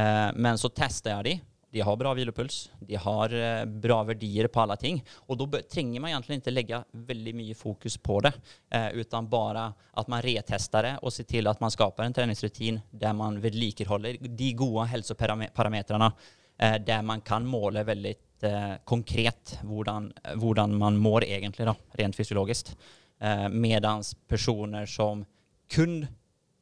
Eh, 0.00 0.30
men 0.34 0.58
så 0.58 0.68
testar 0.68 1.10
jag 1.10 1.24
det. 1.24 1.40
De 1.70 1.80
har 1.80 1.96
bra 1.96 2.14
vilopuls, 2.14 2.70
de 2.80 2.96
har 2.98 3.34
eh, 3.34 3.64
bra 3.64 4.00
verdier 4.02 4.48
på 4.50 4.62
alle 4.62 4.76
ting. 4.80 4.98
Og 5.30 5.38
da 5.38 5.60
trenger 5.70 6.02
man 6.02 6.10
egentlig 6.10 6.40
ikke 6.40 6.54
legge 6.54 6.80
veldig 7.10 7.34
mye 7.38 7.54
fokus 7.58 7.96
på 8.02 8.18
det, 8.26 8.32
eh, 8.74 8.88
utan 8.98 9.28
bare 9.30 9.68
at 9.70 10.10
man 10.10 10.22
retester 10.24 10.88
det 10.88 10.96
og 11.02 11.14
ser 11.14 11.28
til 11.30 11.46
at 11.50 11.62
man 11.62 11.70
skaper 11.70 12.06
en 12.06 12.16
treningsrutin 12.16 12.80
der 12.90 13.14
man 13.14 13.38
vedlikeholder 13.42 14.18
de 14.18 14.50
gode 14.58 14.88
helseparametrene, 14.90 16.10
eh, 16.58 16.78
der 16.82 17.06
man 17.06 17.22
kan 17.22 17.46
måle 17.46 17.86
veldig 17.86 18.16
eh, 18.50 18.74
konkret 18.84 19.60
hvordan, 19.62 20.10
hvordan 20.42 20.74
man 20.74 20.98
mår 20.98 21.28
egentlig, 21.30 21.70
da, 21.70 21.76
rent 22.02 22.18
fysiologisk. 22.18 22.74
Eh, 23.20 23.46
Mens 23.48 24.16
personer 24.26 24.86
som 24.90 25.22
kun 25.70 26.02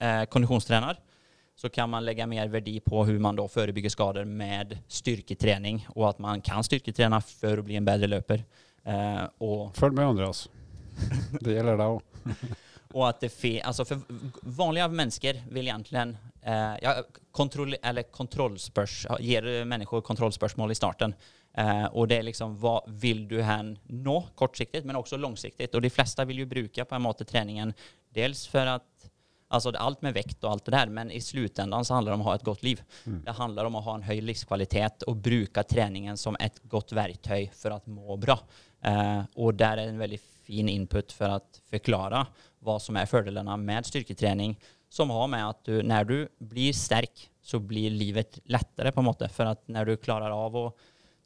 eh, 0.00 0.25
konditionstränar 0.29 1.00
så 1.61 1.69
kan 1.69 1.91
man 1.91 2.05
lägga 2.05 2.27
mer 2.27 2.49
verdi 2.49 2.81
på 2.81 3.05
hur 3.05 3.19
man 3.19 3.37
då 3.37 3.49
förebygger 3.49 3.91
skador 3.91 4.25
med 4.25 4.79
styrketräning 4.88 5.87
och 5.88 6.11
att 6.11 6.19
man 6.19 6.41
kan 6.41 6.65
styrketräna 6.65 7.21
för 7.21 7.59
att 7.59 7.65
bli 7.65 7.77
en 7.77 7.85
bättre 7.85 8.07
löper. 8.07 8.45
Eh, 8.85 9.23
och 9.38 9.77
Følg 9.77 9.95
med, 9.95 10.07
Andreas. 10.07 10.49
Det 11.41 11.53
gjelder 11.53 11.77
deg 11.77 11.87
òg. 11.87 12.03
och 12.93 13.09
att 13.09 13.21
det 13.21 13.29
fe- 13.29 13.62
alltså 13.65 13.85
för 13.85 13.99
vanliga 14.43 14.88
människor 14.88 15.53
vill 15.53 15.67
egentligen 15.69 16.17
eh, 16.43 16.75
ja, 16.83 17.05
kontroll, 17.33 17.75
eller 17.83 18.03
kontrollspörs, 18.03 19.07
ger 19.21 19.65
människor 19.65 20.00
kontrollspörsmål 20.00 20.71
i 20.73 20.75
starten. 20.75 21.15
Eh, 21.57 21.85
och 21.85 22.09
det 22.09 22.17
är 22.17 22.23
liksom 22.23 22.59
vad 22.59 22.83
vill 22.87 23.29
du 23.29 23.43
här 23.43 23.77
nå 23.87 24.25
kortsiktigt 24.35 24.85
men 24.87 24.97
också 24.97 25.17
långsiktigt. 25.17 25.75
Och 25.75 25.83
de 25.83 25.91
flesta 25.91 26.25
vill 26.25 26.38
ju 26.38 26.47
bruka 26.47 26.85
på 26.85 26.95
en 26.95 27.03
måte 27.03 27.25
träningen 27.25 27.73
dels 28.15 28.47
för 28.47 28.67
att 28.67 28.98
Alltså 29.50 29.71
allt 29.71 30.02
med 30.02 30.14
vekt 30.14 30.45
och 30.45 30.50
allt 30.50 30.64
det 30.64 30.71
där, 30.71 30.87
men 30.87 31.11
i 31.11 31.21
slutändan 31.21 31.85
så 31.85 31.95
handlar 31.95 32.12
det 32.12 32.14
om 32.14 32.21
att 32.21 32.26
ha 32.26 32.35
ett 32.35 32.45
gott 32.45 32.62
liv. 32.62 32.83
Det 33.25 33.31
handlar 33.31 33.64
om 33.64 33.75
att 33.75 33.85
ha 33.85 33.95
en 33.95 34.02
høy 34.02 34.21
livskvalitet 34.21 35.02
och 35.02 35.17
bruka 35.17 35.62
träningen 35.62 36.17
som 36.17 36.37
ett 36.40 36.61
gott 36.62 36.93
verktyg 36.93 37.52
för 37.55 37.71
att 37.71 37.87
må 37.87 38.17
bra. 38.17 38.40
Eh, 38.83 39.23
och 39.35 39.55
där 39.55 39.76
är 39.76 39.88
en 39.88 39.99
väldigt 39.99 40.23
fin 40.45 40.69
input 40.69 41.12
för 41.12 41.28
att 41.28 41.61
förklara 41.71 42.26
vad 42.59 42.83
som 42.83 42.97
är 42.97 43.07
fördelarna 43.07 43.57
med 43.57 43.87
styrketräning 43.87 44.61
som 44.88 45.11
har 45.11 45.28
med 45.28 45.49
att 45.49 45.64
du, 45.64 45.83
när 45.83 46.05
du 46.05 46.28
blir 46.38 46.73
stark 46.73 47.31
så 47.43 47.59
blir 47.59 47.90
livet 47.90 48.38
lättare 48.45 48.93
på 48.93 49.00
en 49.00 49.05
måte. 49.05 49.28
För 49.28 49.47
att 49.47 49.69
när 49.69 49.85
du 49.85 49.97
klarar 49.97 50.31
av 50.31 50.57
att 50.57 50.75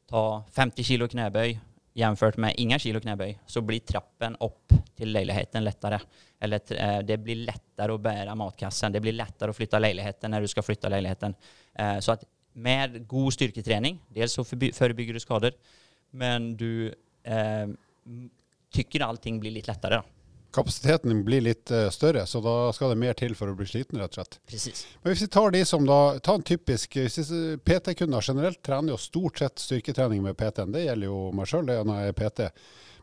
ta 0.09 0.45
50 0.53 0.85
kilo 0.85 1.09
knäböj 1.09 1.61
jämfört 1.95 2.37
med 2.37 2.55
inga 2.57 2.79
kilo 2.79 3.01
knebøy, 3.01 3.35
så 3.47 3.61
blir 3.61 3.81
trappen 3.85 4.37
opp 4.41 4.73
til 4.97 5.13
leiligheten 5.13 5.65
lettere. 5.65 6.01
Eller 6.41 6.73
eh, 6.77 6.99
det 7.07 7.19
blir 7.23 7.45
lettere 7.47 7.95
å 7.95 8.01
bære 8.03 8.37
matkassen. 8.39 8.93
Det 8.93 9.03
blir 9.05 9.17
lettere 9.17 9.53
å 9.53 9.57
flytta 9.57 9.81
leiligheten 9.83 10.33
når 10.33 10.47
du 10.47 10.53
skal 10.53 10.67
flytta 10.67 10.91
lägenheten. 10.93 11.37
Eh, 11.75 11.99
så 12.01 12.17
at 12.17 12.25
med 12.53 13.03
god 13.09 13.33
styrketrening, 13.37 14.01
dels 14.13 14.35
så 14.37 14.45
forebygger 14.45 15.17
du 15.17 15.23
skader, 15.23 15.57
men 16.11 16.53
du 16.57 16.93
eh, 17.25 17.69
allting 19.01 19.41
blir 19.41 19.55
litt 19.55 19.69
lettere. 19.69 20.01
Då. 20.01 20.22
Kapasiteten 20.53 21.23
blir 21.25 21.45
litt 21.47 21.71
uh, 21.73 21.87
større, 21.95 22.27
så 22.29 22.43
da 22.45 22.55
skal 22.77 22.93
det 22.93 23.01
mer 23.01 23.17
til 23.17 23.33
for 23.39 23.49
å 23.49 23.57
bli 23.57 23.67
sliten, 23.69 24.01
rett 24.01 24.13
og 24.13 24.21
slett. 24.21 24.39
Precis. 24.51 24.85
Men 25.01 25.15
hvis 25.15 25.25
vi 25.25 25.31
tar 25.33 25.55
de 25.55 25.63
som 25.69 25.87
da, 25.89 26.01
ta 26.21 26.37
en 26.37 26.45
typisk 26.45 26.99
PT-kunder 27.65 28.29
generelt 28.29 28.61
trener 28.65 28.93
jo 28.93 29.01
stort 29.01 29.41
sett 29.41 29.63
styrketrening 29.63 30.21
med 30.25 30.37
PT-en. 30.37 30.75
Det 30.75 30.85
gjelder 30.85 31.09
jo 31.09 31.21
meg 31.37 31.49
sjøl 31.49 31.65
når 31.69 32.03
jeg 32.03 32.13
er 32.13 32.19
PT. 32.21 32.51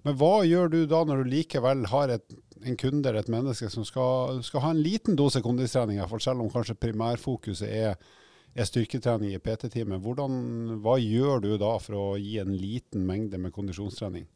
Men 0.05 0.15
hva 0.19 0.33
gjør 0.47 0.71
du 0.71 0.79
da 0.87 1.01
når 1.03 1.23
du 1.23 1.33
likevel 1.33 1.83
har 1.91 2.13
et, 2.13 2.37
en 2.63 2.79
kunde 2.79 3.09
eller 3.09 3.23
et 3.23 3.31
menneske 3.31 3.69
som 3.71 3.85
skal, 3.87 4.39
skal 4.45 4.63
ha 4.63 4.71
en 4.73 4.83
liten 4.83 5.17
dose 5.19 5.41
kondistrening, 5.43 5.99
selv 6.19 6.43
om 6.43 6.51
kanskje 6.53 6.77
primærfokuset 6.79 7.67
er, 7.67 7.97
er 8.55 8.67
styrketrening 8.67 9.33
i 9.35 9.41
PT-teamet. 9.43 10.05
Hva 10.05 10.99
gjør 11.01 11.43
du 11.43 11.51
da 11.59 11.75
for 11.83 11.99
å 11.99 12.07
gi 12.19 12.37
en 12.41 12.55
liten 12.55 13.05
mengde 13.07 13.41
med 13.41 13.55
kondisjonstrening? 13.55 14.27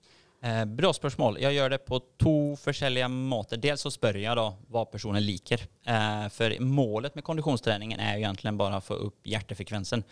Eh, 0.43 0.65
bra 0.65 0.89
spørsmål. 0.93 1.38
Jeg 1.39 1.55
gjør 1.55 1.71
det 1.71 1.77
på 1.88 2.01
to 2.19 2.35
forskjellige 2.59 3.07
måter. 3.07 3.59
Dels 3.63 3.85
så 3.85 3.91
spør 3.93 4.17
jeg 4.19 4.35
da 4.35 4.50
hva 4.75 4.81
personen 4.91 5.23
liker. 5.23 5.62
Eh, 5.88 6.25
for 6.35 6.55
målet 6.67 7.15
med 7.15 7.23
kondisjonstreningen 7.23 8.01
er 8.01 8.17
egentlig 8.17 8.51
bare 8.59 8.81
å 8.81 8.83
få 8.83 8.97
opp 9.05 9.29
hjertefrekvensen. 9.31 10.03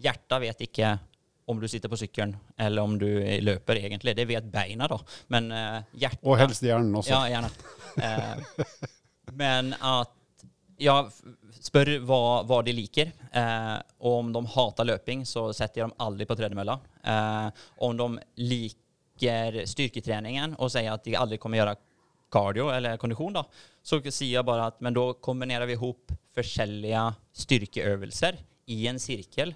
Hjertet 0.00 0.40
vet 0.46 0.64
ikke 0.64 0.94
om 1.52 1.60
du 1.60 1.68
sitter 1.68 1.92
på 1.92 1.98
sykkelen 2.00 2.32
eller 2.56 2.80
om 2.80 2.96
du 2.96 3.08
løper, 3.44 3.82
egentlig. 3.82 4.14
Det 4.16 4.24
vet 4.30 4.48
beina, 4.48 4.88
da. 4.88 4.96
Men 5.34 5.52
eh, 5.52 5.80
hjertet 6.06 6.24
Og 6.24 6.40
helst 6.40 6.64
hjernen 6.64 6.96
også. 7.02 7.12
Ja, 7.12 7.26
gjerne. 7.28 7.52
Eh, 8.00 8.86
men 9.36 9.74
at 9.84 10.16
jeg 10.80 11.10
spør 11.64 11.90
hva, 12.08 12.22
hva 12.48 12.62
de 12.64 12.72
liker. 12.76 13.12
Eh, 13.36 13.76
og 14.00 14.16
om 14.22 14.32
de 14.32 14.42
hater 14.54 14.88
løping, 14.88 15.26
så 15.28 15.50
setter 15.52 15.82
jeg 15.82 15.90
dem 15.90 15.94
aldri 16.06 16.24
på 16.28 16.38
tredemølla. 16.40 16.78
Eh, 17.04 17.68
om 17.84 18.00
de 18.00 18.08
liker 18.48 18.80
liker 19.14 19.66
styrketreningen 19.66 20.56
og 20.58 20.70
sier 20.70 20.92
at 20.92 21.04
de 21.04 21.16
aldri 21.16 21.38
kommer 21.38 21.58
gjøre 21.60 21.76
cardio 22.34 22.70
eller 22.72 22.96
kondition 22.98 23.32
da, 23.32 23.44
så 23.82 24.00
sier 24.10 24.40
jeg 24.40 24.46
bare 24.46 24.66
at 24.66 24.80
men 24.80 24.94
da 24.94 25.12
kombinerer 25.22 25.66
vi 25.66 25.76
ihop 25.76 26.12
forskjellige 26.34 27.14
styrkeøvelser 27.32 28.38
i 28.66 28.86
en 28.88 28.98
cirkel 28.98 29.54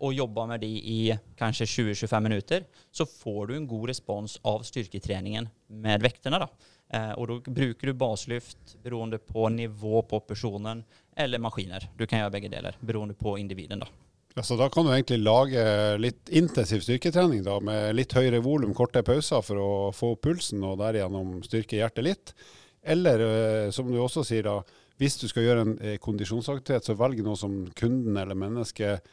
og 0.00 0.14
jobber 0.14 0.46
med 0.46 0.60
de 0.60 0.70
i 0.70 1.12
kanskje 1.36 1.66
20-25 1.66 2.20
minutter, 2.24 2.64
så 2.90 3.04
får 3.04 3.46
du 3.46 3.56
en 3.56 3.66
god 3.68 3.88
respons 3.90 4.38
av 4.44 4.62
styrketreningen 4.64 5.48
med 5.68 6.00
vektene. 6.00 6.38
Da. 6.40 6.48
Eh, 6.88 7.10
og 7.20 7.28
da 7.28 7.52
bruker 7.52 7.90
du 7.90 7.98
baslyft 8.00 8.78
beroende 8.80 9.18
på 9.18 9.50
nivå 9.52 10.00
på 10.08 10.22
personen 10.24 10.80
eller 11.14 11.42
maskiner. 11.42 11.84
Du 11.98 12.06
kan 12.06 12.22
gjøre 12.22 12.32
begge 12.38 12.48
deler 12.48 12.78
beroende 12.80 13.14
på 13.14 13.36
individen. 13.42 13.84
da. 13.84 13.90
Ja, 14.34 14.42
så 14.42 14.56
Da 14.56 14.68
kan 14.70 14.86
du 14.86 14.92
egentlig 14.92 15.18
lage 15.18 15.62
litt 15.98 16.28
intensiv 16.28 16.84
styrketrening 16.84 17.42
da, 17.42 17.58
med 17.60 17.96
litt 17.98 18.12
høyere 18.14 18.38
volum, 18.44 18.74
korte 18.74 19.02
pauser 19.02 19.42
for 19.42 19.58
å 19.58 19.70
få 19.94 20.12
opp 20.14 20.22
pulsen 20.28 20.62
og 20.62 20.78
derigjennom 20.78 21.40
styrke 21.42 21.80
hjertet 21.80 22.06
litt. 22.06 22.34
Eller 22.82 23.24
eh, 23.24 23.70
som 23.74 23.90
du 23.90 23.98
også 24.00 24.22
sier, 24.24 24.46
da, 24.46 24.60
hvis 25.02 25.18
du 25.20 25.26
skal 25.28 25.44
gjøre 25.44 25.64
en 25.66 25.74
eh, 25.82 25.98
kondisjonsaktivitet, 26.02 26.86
så 26.86 26.96
velg 26.96 27.24
noe 27.26 27.36
som 27.36 27.64
kunden 27.76 28.16
eller 28.16 28.38
mennesket 28.38 29.10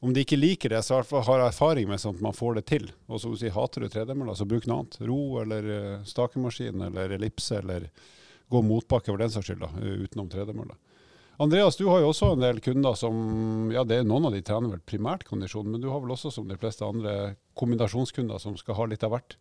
Om 0.00 0.12
de 0.14 0.22
ikke 0.22 0.36
liker 0.38 0.70
det, 0.70 0.82
så 0.86 1.00
har 1.00 1.24
har 1.26 1.40
erfaring 1.42 1.88
med 1.88 1.98
sånn 1.98 2.14
at 2.14 2.22
man 2.22 2.36
får 2.36 2.60
det 2.60 2.66
til. 2.70 2.84
Og 3.08 3.18
som 3.18 3.32
du 3.32 3.40
sier, 3.40 3.50
hater 3.50 3.82
du 3.82 3.88
tredemølla, 3.90 4.36
så 4.38 4.46
bruk 4.46 4.68
noe 4.68 4.84
annet. 4.84 4.98
Ro 5.08 5.40
eller 5.42 5.70
eh, 5.74 6.04
stakemaskin 6.06 6.84
eller 6.86 7.16
ellipse 7.16 7.58
eller 7.58 7.88
gå 8.48 8.62
motbakke 8.62 9.10
for 9.10 9.18
den 9.18 9.32
saks 9.32 9.48
skyld, 9.48 9.64
da, 9.64 9.72
utenom 10.04 10.28
tredemølla. 10.30 10.76
Andreas, 11.38 11.76
du 11.78 11.84
har 11.86 12.00
jo 12.02 12.08
også 12.10 12.32
en 12.34 12.42
del 12.42 12.58
kunder 12.58 12.96
som 12.98 13.68
ja, 13.70 13.84
det 13.86 14.00
er 14.00 14.08
Noen 14.08 14.26
av 14.26 14.34
de 14.34 14.40
trener 14.42 14.72
vel 14.72 14.82
primært 14.82 15.22
kondisjon, 15.28 15.68
men 15.70 15.82
du 15.82 15.86
har 15.92 16.02
vel 16.02 16.16
også 16.16 16.32
som 16.34 16.48
de 16.48 16.58
fleste 16.58 16.82
andre 16.86 17.36
kombinasjonskunder 17.58 18.42
som 18.42 18.56
skal 18.58 18.74
ha 18.74 18.88
litt 18.90 19.06
av 19.06 19.14
hvert. 19.14 19.36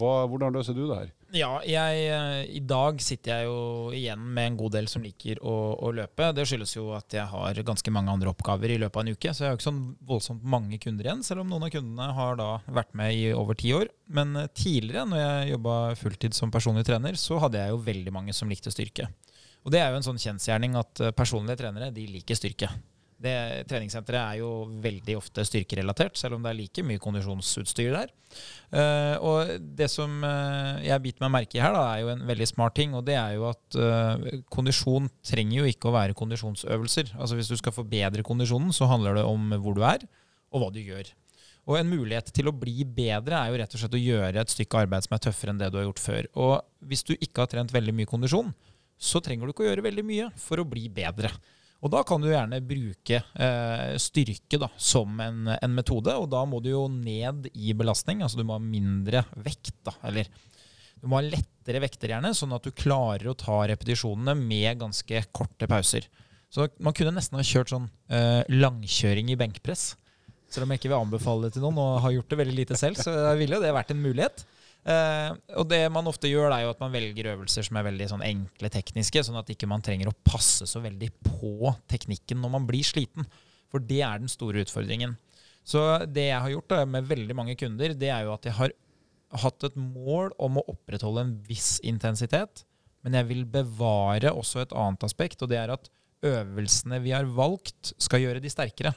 Hva, 0.00 0.24
hvordan 0.26 0.56
løser 0.56 0.74
du 0.74 0.88
det 0.88 0.96
her? 0.96 1.10
Ja, 1.34 1.50
jeg, 1.66 1.98
eh, 2.10 2.40
I 2.56 2.62
dag 2.66 2.98
sitter 3.02 3.30
jeg 3.30 3.46
jo 3.46 3.92
igjen 3.94 4.24
med 4.34 4.48
en 4.48 4.56
god 4.58 4.72
del 4.74 4.88
som 4.90 5.04
liker 5.04 5.38
å, 5.38 5.54
å, 5.76 5.92
løpe. 5.94 6.32
Det 6.34 6.46
skyldes 6.48 6.72
jo 6.74 6.88
at 6.96 7.14
jeg 7.14 7.26
har 7.30 7.60
ganske 7.68 7.92
mange 7.94 8.10
andre 8.10 8.32
oppgaver 8.32 8.74
i 8.74 8.78
løpet 8.82 8.98
av 8.98 9.04
en 9.04 9.14
uke. 9.14 9.34
Så 9.34 9.44
jeg 9.44 9.52
har 9.52 9.58
ikke 9.60 9.68
sånn 9.68 9.84
voldsomt 10.08 10.42
mange 10.56 10.80
kunder 10.82 11.06
igjen, 11.06 11.22
selv 11.26 11.44
om 11.44 11.52
noen 11.52 11.68
av 11.68 11.74
kundene 11.76 12.08
har 12.16 12.40
da 12.40 12.48
vært 12.66 12.90
med 12.98 13.14
i 13.14 13.28
over 13.36 13.58
ti 13.60 13.70
år. 13.76 13.92
Men 14.18 14.34
eh, 14.40 14.50
tidligere, 14.50 15.06
når 15.12 15.22
jeg 15.22 15.52
jobba 15.54 15.76
fulltid 16.00 16.40
som 16.40 16.54
personlig 16.54 16.88
trener, 16.88 17.20
så 17.20 17.38
hadde 17.44 17.62
jeg 17.62 17.76
jo 17.76 17.84
veldig 17.86 18.16
mange 18.18 18.34
som 18.34 18.50
likte 18.50 18.74
styrke. 18.74 19.12
Og 19.64 19.72
det 19.72 19.80
er 19.80 19.92
jo 19.92 20.00
en 20.00 20.06
sånn 20.06 20.20
kjensgjerning 20.20 20.76
at 20.76 21.00
eh, 21.00 21.14
personlige 21.16 21.62
trenere 21.62 21.92
de 21.94 22.04
liker 22.10 22.36
styrke. 22.38 22.68
Det, 23.24 23.32
treningssenteret 23.70 24.20
er 24.20 24.40
jo 24.42 24.48
veldig 24.84 25.14
ofte 25.16 25.44
styrkerelatert, 25.48 26.18
selv 26.20 26.36
om 26.36 26.44
det 26.44 26.50
er 26.50 26.58
like 26.58 26.82
mye 26.84 27.00
kondisjonsutstyr 27.00 27.94
der. 27.94 28.10
Uh, 28.74 29.14
og 29.24 29.52
det 29.78 29.86
som 29.88 30.18
uh, 30.26 30.82
jeg 30.84 31.00
biter 31.00 31.24
meg 31.24 31.32
merke 31.32 31.56
i 31.56 31.62
her, 31.62 31.72
da, 31.72 31.84
er 31.94 32.02
jo 32.02 32.10
en 32.12 32.26
veldig 32.28 32.48
smart 32.50 32.76
ting. 32.76 32.92
Og 32.98 33.06
det 33.06 33.16
er 33.16 33.38
jo 33.38 33.46
at 33.48 33.78
uh, 33.78 34.26
kondisjon 34.52 35.08
trenger 35.24 35.62
jo 35.62 35.70
ikke 35.70 35.88
å 35.88 35.94
være 35.94 36.18
kondisjonsøvelser. 36.18 37.14
Altså 37.16 37.38
Hvis 37.38 37.54
du 37.54 37.56
skal 37.62 37.76
forbedre 37.76 38.26
kondisjonen, 38.26 38.74
så 38.76 38.90
handler 38.90 39.22
det 39.22 39.24
om 39.30 39.56
hvor 39.62 39.78
du 39.78 39.86
er, 39.86 40.04
og 40.52 40.60
hva 40.60 40.72
du 40.74 40.82
gjør. 40.82 41.14
Og 41.64 41.78
en 41.78 41.88
mulighet 41.88 42.28
til 42.34 42.50
å 42.50 42.56
bli 42.56 42.84
bedre 42.84 43.38
er 43.38 43.48
jo 43.48 43.62
rett 43.62 43.74
og 43.78 43.80
slett 43.80 43.96
å 43.96 44.02
gjøre 44.02 44.42
et 44.42 44.52
stykke 44.52 44.84
arbeid 44.84 45.06
som 45.06 45.16
er 45.16 45.24
tøffere 45.24 45.54
enn 45.54 45.62
det 45.62 45.70
du 45.72 45.80
har 45.80 45.86
gjort 45.88 46.02
før. 46.02 46.28
Og 46.36 46.88
hvis 46.90 47.06
du 47.08 47.14
ikke 47.14 47.46
har 47.46 47.54
trent 47.54 47.72
veldig 47.72 47.94
mye 47.96 48.10
kondisjon, 48.10 48.52
så 48.98 49.20
trenger 49.24 49.46
du 49.46 49.54
ikke 49.54 49.66
å 49.66 49.68
gjøre 49.68 49.84
veldig 49.84 50.04
mye 50.06 50.30
for 50.40 50.62
å 50.62 50.68
bli 50.68 50.88
bedre. 50.92 51.30
Og 51.84 51.92
da 51.92 52.00
kan 52.06 52.22
du 52.22 52.30
gjerne 52.30 52.62
bruke 52.64 53.18
eh, 53.20 53.94
styrke 54.00 54.60
da, 54.60 54.70
som 54.80 55.18
en, 55.20 55.50
en, 55.52 55.74
metode, 55.76 56.14
og 56.16 56.30
da 56.32 56.40
må 56.48 56.62
du 56.64 56.70
jo 56.70 56.86
ned 56.88 57.50
i 57.52 57.74
belastning. 57.76 58.22
Altså 58.24 58.40
du 58.40 58.46
må 58.48 58.56
ha 58.56 58.62
mindre 58.62 59.26
vekt, 59.44 59.76
da, 59.84 59.92
eller 60.08 60.30
du 61.02 61.10
må 61.10 61.18
ha 61.18 61.26
lettere 61.26 61.82
vekter 61.84 62.14
gjerne, 62.14 62.32
sånn 62.32 62.54
at 62.56 62.64
du 62.64 62.72
klarer 62.72 63.28
å 63.28 63.36
ta 63.36 63.58
repetisjonene 63.68 64.32
med 64.38 64.80
ganske 64.80 65.26
korte 65.36 65.68
pauser. 65.68 66.08
Så 66.48 66.70
man 66.78 66.96
kunne 66.96 67.12
nesten 67.16 67.36
ha 67.36 67.44
kjørt 67.44 67.74
sånn 67.74 67.90
eh, 68.08 68.40
langkjøring 68.48 69.34
i 69.34 69.36
benkpress. 69.36 69.90
Selv 70.48 70.64
om 70.64 70.72
jeg 70.72 70.80
ikke 70.80 70.92
vil 70.92 71.02
anbefale 71.02 71.48
det 71.48 71.56
til 71.56 71.66
noen 71.66 71.82
og 71.82 72.02
har 72.06 72.14
gjort 72.14 72.32
det 72.32 72.40
veldig 72.40 72.56
lite 72.62 72.78
selv, 72.80 73.00
så 73.02 73.12
ville 73.36 73.58
det 73.60 73.74
vært 73.74 73.92
en 73.92 74.00
mulighet. 74.00 74.46
Uh, 74.84 75.32
og 75.56 75.64
det 75.70 75.80
man 75.88 76.08
ofte 76.10 76.28
gjør, 76.28 76.52
er 76.52 76.66
jo 76.66 76.74
at 76.74 76.80
man 76.82 76.92
velger 76.92 77.30
øvelser 77.32 77.64
som 77.64 77.78
er 77.80 77.86
veldig 77.86 78.08
sånn 78.10 78.24
enkle 78.26 78.68
tekniske, 78.72 79.22
sånn 79.24 79.40
at 79.40 79.48
ikke 79.54 79.68
man 79.70 79.84
trenger 79.84 80.10
å 80.10 80.16
passe 80.28 80.68
så 80.68 80.82
veldig 80.84 81.08
på 81.24 81.72
teknikken 81.90 82.42
når 82.42 82.52
man 82.58 82.68
blir 82.68 82.84
sliten. 82.84 83.24
For 83.72 83.82
det 83.82 84.02
er 84.04 84.20
den 84.20 84.30
store 84.30 84.60
utfordringen. 84.62 85.16
Så 85.64 85.80
det 86.12 86.28
jeg 86.28 86.42
har 86.44 86.52
gjort 86.52 86.70
da, 86.74 86.82
med 86.84 87.08
veldig 87.08 87.36
mange 87.36 87.56
kunder, 87.56 87.96
det 87.96 88.10
er 88.12 88.26
jo 88.26 88.34
at 88.36 88.44
jeg 88.44 88.56
har 88.58 88.74
hatt 89.40 89.66
et 89.66 89.76
mål 89.80 90.34
om 90.42 90.60
å 90.60 90.66
opprettholde 90.74 91.24
en 91.24 91.34
viss 91.48 91.78
intensitet, 91.82 92.66
men 93.04 93.16
jeg 93.18 93.28
vil 93.32 93.42
bevare 93.48 94.32
også 94.32 94.62
et 94.62 94.74
annet 94.76 95.08
aspekt, 95.08 95.42
og 95.42 95.50
det 95.50 95.58
er 95.60 95.72
at 95.74 95.88
øvelsene 96.24 97.00
vi 97.04 97.12
har 97.14 97.28
valgt, 97.36 97.92
skal 98.00 98.22
gjøre 98.24 98.42
de 98.42 98.52
sterkere. 98.52 98.94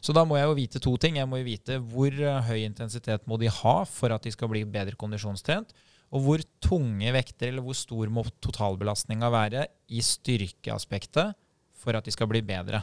Så 0.00 0.14
da 0.16 0.24
må 0.26 0.38
jeg 0.38 0.48
jo 0.48 0.56
vite 0.58 0.82
to 0.82 0.94
ting. 1.00 1.18
Jeg 1.18 1.28
må 1.30 1.40
jo 1.40 1.48
vite 1.48 1.80
hvor 1.90 2.14
eh, 2.14 2.40
høy 2.48 2.62
intensitet 2.64 3.26
må 3.28 3.40
de 3.40 3.50
ha 3.52 3.76
for 3.88 4.14
at 4.14 4.24
de 4.24 4.32
skal 4.34 4.50
bli 4.52 4.64
bedre 4.68 4.98
kondisjonstrent. 4.98 5.74
Og 6.14 6.24
hvor 6.24 6.44
tunge 6.64 7.12
vekter, 7.12 7.50
eller 7.50 7.64
hvor 7.64 7.76
stor 7.76 8.08
må 8.12 8.24
totalbelastninga 8.44 9.28
være 9.32 9.66
i 9.92 10.00
styrkeaspektet 10.04 11.36
for 11.78 11.98
at 11.98 12.06
de 12.06 12.14
skal 12.14 12.30
bli 12.30 12.40
bedre. 12.44 12.80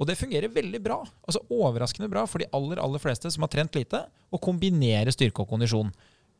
Og 0.00 0.08
det 0.08 0.16
fungerer 0.18 0.52
veldig 0.52 0.80
bra. 0.82 1.02
altså 1.26 1.42
Overraskende 1.52 2.08
bra 2.10 2.24
for 2.26 2.42
de 2.42 2.48
aller 2.56 2.80
aller 2.80 3.02
fleste 3.02 3.30
som 3.30 3.44
har 3.44 3.52
trent 3.52 3.76
lite, 3.76 4.00
å 4.32 4.40
kombinere 4.40 5.12
styrke 5.12 5.44
og 5.44 5.52
kondisjon. 5.52 5.92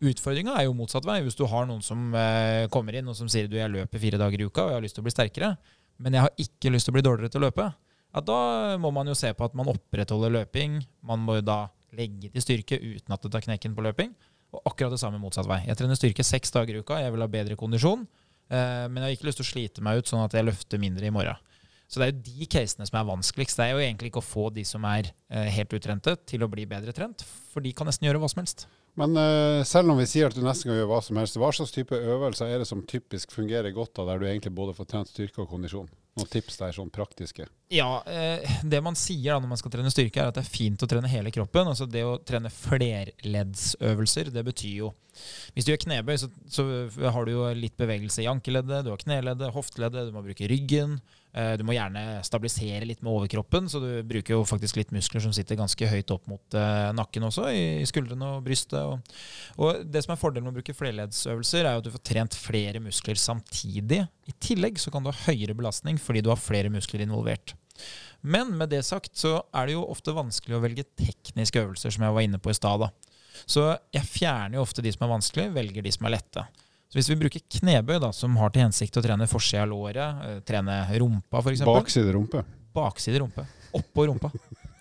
Utfordringa 0.03 0.57
er 0.59 0.67
jo 0.67 0.75
motsatt 0.75 1.07
vei. 1.07 1.21
Hvis 1.23 1.37
du 1.39 1.45
har 1.47 1.69
noen 1.69 1.85
som 1.85 2.11
eh, 2.19 2.67
kommer 2.73 2.97
inn 2.99 3.11
og 3.11 3.15
som 3.19 3.29
sier 3.31 3.47
du 3.47 3.59
jeg 3.59 3.71
løper 3.71 4.03
fire 4.03 4.19
dager 4.19 4.41
i 4.41 4.49
uka 4.49 4.65
og 4.65 4.73
jeg 4.73 4.81
har 4.81 4.87
lyst 4.87 4.99
til 4.99 5.05
å 5.05 5.07
bli 5.07 5.15
sterkere, 5.15 5.53
men 5.99 6.17
jeg 6.17 6.25
har 6.25 6.45
ikke 6.45 6.73
lyst 6.73 6.89
til 6.89 6.95
å 6.95 6.97
bli 6.97 7.05
dårligere 7.05 7.33
til 7.33 7.43
å 7.43 7.47
løpe, 7.49 7.69
ja, 8.13 8.21
da 8.21 8.41
må 8.81 8.91
man 8.93 9.09
jo 9.09 9.17
se 9.17 9.31
på 9.33 9.47
at 9.47 9.55
man 9.57 9.71
opprettholder 9.73 10.33
løping. 10.35 10.83
Man 11.09 11.23
må 11.25 11.39
jo 11.39 11.47
da 11.49 11.61
legge 11.97 12.29
til 12.33 12.45
styrke 12.45 12.77
uten 12.77 13.15
at 13.15 13.25
det 13.25 13.31
tar 13.33 13.45
knekken 13.47 13.77
på 13.77 13.85
løping. 13.87 14.13
Og 14.53 14.69
akkurat 14.69 14.93
det 14.93 15.01
samme 15.01 15.21
motsatt 15.21 15.49
vei. 15.49 15.63
Jeg 15.65 15.79
trener 15.81 15.97
styrke 15.97 16.27
seks 16.27 16.53
dager 16.53 16.77
i 16.77 16.83
uka. 16.85 17.01
Jeg 17.01 17.15
vil 17.15 17.25
ha 17.25 17.31
bedre 17.33 17.57
kondisjon. 17.57 18.05
Eh, 18.53 18.85
men 18.91 19.01
jeg 19.01 19.07
har 19.07 19.17
ikke 19.17 19.29
lyst 19.31 19.41
til 19.41 19.47
å 19.47 19.53
slite 19.53 19.85
meg 19.85 20.03
ut 20.03 20.13
sånn 20.13 20.27
at 20.27 20.37
jeg 20.37 20.45
løfter 20.45 20.83
mindre 20.83 21.09
i 21.09 21.15
morgen. 21.15 21.41
Så 21.89 22.01
det 22.01 22.07
er 22.07 22.13
jo 22.13 22.25
de 22.29 22.49
casene 22.53 22.89
som 22.89 22.99
er 23.01 23.09
vanskeligst. 23.09 23.57
Det 23.57 23.65
er 23.65 23.73
jo 23.73 23.81
egentlig 23.85 24.13
ikke 24.13 24.21
å 24.21 24.27
få 24.27 24.47
de 24.53 24.65
som 24.69 24.85
er 24.89 25.09
eh, 25.09 25.49
helt 25.57 25.73
utrente, 25.77 26.15
til 26.29 26.45
å 26.45 26.51
bli 26.53 26.69
bedre 26.69 26.93
trent, 26.97 27.25
for 27.53 27.65
de 27.65 27.73
kan 27.77 27.89
nesten 27.89 28.09
gjøre 28.09 28.21
hva 28.21 28.31
som 28.33 28.41
helst. 28.41 28.67
Men 29.01 29.17
uh, 29.17 29.65
selv 29.65 29.93
om 29.93 29.97
vi 30.01 30.07
sier 30.09 30.29
at 30.29 30.37
du 30.37 30.43
nesten 30.45 30.69
kan 30.69 30.77
gjøre 30.77 30.91
hva 30.91 31.01
som 31.05 31.17
helst, 31.17 31.39
hva 31.41 31.49
slags 31.55 31.73
type 31.73 31.97
øvelser 31.97 32.53
er 32.53 32.61
det 32.61 32.69
som 32.69 32.83
typisk 32.85 33.33
fungerer 33.33 33.73
godt 33.73 33.95
da, 33.97 34.05
der 34.11 34.21
du 34.21 34.27
egentlig 34.29 34.53
både 34.57 34.75
får 34.77 34.91
trent 34.91 35.13
styrke 35.13 35.45
og 35.45 35.49
kondisjon? 35.53 35.89
Noen 36.13 36.29
tips 36.29 36.59
der, 36.61 36.75
sånn 36.77 36.91
praktiske? 36.93 37.47
Ja, 37.73 38.03
uh, 38.05 38.59
Det 38.69 38.83
man 38.85 38.99
sier 39.01 39.33
da 39.33 39.39
når 39.41 39.55
man 39.55 39.63
skal 39.63 39.73
trene 39.73 39.93
styrke, 39.95 40.21
er 40.21 40.29
at 40.29 40.37
det 40.37 40.45
er 40.45 40.53
fint 40.59 40.85
å 40.85 40.91
trene 40.91 41.09
hele 41.09 41.33
kroppen. 41.33 41.71
Altså 41.73 41.89
Det 41.89 42.05
å 42.05 42.19
trene 42.21 42.53
flerleddsøvelser, 42.53 44.29
det 44.35 44.45
betyr 44.51 44.77
jo 44.83 44.93
Hvis 45.57 45.65
du 45.65 45.73
gjør 45.73 45.83
knebøy, 45.87 46.15
så, 46.21 46.29
så 46.53 46.69
har 47.17 47.25
du 47.25 47.33
jo 47.33 47.49
litt 47.57 47.79
bevegelse 47.81 48.27
i 48.27 48.29
ankeleddet, 48.29 48.85
du 48.85 48.93
har 48.93 49.01
kneleddet, 49.01 49.55
hofteleddet, 49.57 50.11
du 50.11 50.17
må 50.17 50.25
bruke 50.25 50.53
ryggen. 50.53 51.01
Eh, 51.33 51.55
du 51.57 51.65
må 51.65 51.73
gjerne 51.73 52.21
stabilisere 52.27 52.85
litt 52.85 53.01
med 53.01 53.13
overkroppen, 53.15 53.69
så 53.73 53.81
du 53.81 53.89
bruker 54.05 54.37
jo 54.37 54.43
faktisk 54.49 54.77
litt 54.77 54.93
muskler 54.93 55.23
som 55.25 55.33
sitter 55.33 55.57
ganske 55.57 55.89
høyt 55.89 56.13
opp 56.13 56.29
mot 56.29 56.57
eh, 56.59 56.91
nakken 56.97 57.25
også, 57.29 57.47
i 57.49 57.87
skuldrene 57.89 58.35
og 58.37 58.45
brystet. 58.45 59.17
Og, 59.57 59.81
det 59.89 60.05
som 60.05 60.13
er 60.13 60.21
fordelen 60.21 60.47
med 60.47 60.53
å 60.53 60.61
bruke 60.61 60.77
flerleddsøvelser, 60.77 61.65
er 61.65 61.77
jo 61.77 61.83
at 61.83 61.89
du 61.89 61.95
får 61.95 62.05
trent 62.13 62.37
flere 62.37 62.83
muskler 62.85 63.21
samtidig. 63.21 64.03
I 64.29 64.37
tillegg 64.45 64.81
så 64.83 64.93
kan 64.93 65.05
du 65.05 65.13
ha 65.13 65.25
høyere 65.25 65.57
belastning 65.57 66.01
fordi 66.01 66.25
du 66.25 66.31
har 66.33 66.41
flere 66.41 66.73
muskler 66.73 67.07
involvert. 67.07 67.57
Men 68.21 68.53
med 68.59 68.71
det 68.71 68.85
sagt 68.87 69.17
så 69.19 69.39
er 69.57 69.67
det 69.67 69.79
jo 69.79 69.87
ofte 69.89 70.15
vanskelig 70.15 70.59
å 70.59 70.63
velge 70.63 70.85
tekniske 71.01 71.65
øvelser, 71.65 71.95
som 71.95 72.05
jeg 72.07 72.15
var 72.15 72.27
inne 72.29 72.41
på 72.43 72.53
i 72.53 72.59
stad. 72.59 72.91
Så 73.49 73.65
jeg 73.95 74.05
fjerner 74.07 74.59
jo 74.59 74.67
ofte 74.67 74.85
de 74.85 74.93
som 74.93 75.07
er 75.07 75.15
vanskelige, 75.17 75.55
velger 75.57 75.87
de 75.87 75.95
som 75.97 76.07
er 76.07 76.19
lette. 76.19 76.45
Så 76.93 76.99
hvis 77.01 77.09
vi 77.09 77.15
bruker 77.17 77.41
knebøy, 77.57 77.97
da, 78.05 78.11
som 78.13 78.35
har 78.37 78.51
til 78.53 78.67
hensikt 78.67 78.99
å 79.01 79.03
trene 79.05 79.25
forsida 79.25 79.63
av 79.65 79.71
låret, 79.71 80.19
eh, 80.27 80.41
trene 80.45 80.75
rumpa 81.01 81.41
f.eks. 81.41 81.63
Bakside 81.65 82.13
rumpe. 82.13 82.43
Bakside 82.77 83.23
rumpe. 83.23 83.47
Oppå 83.79 84.05
rumpa. 84.11 84.29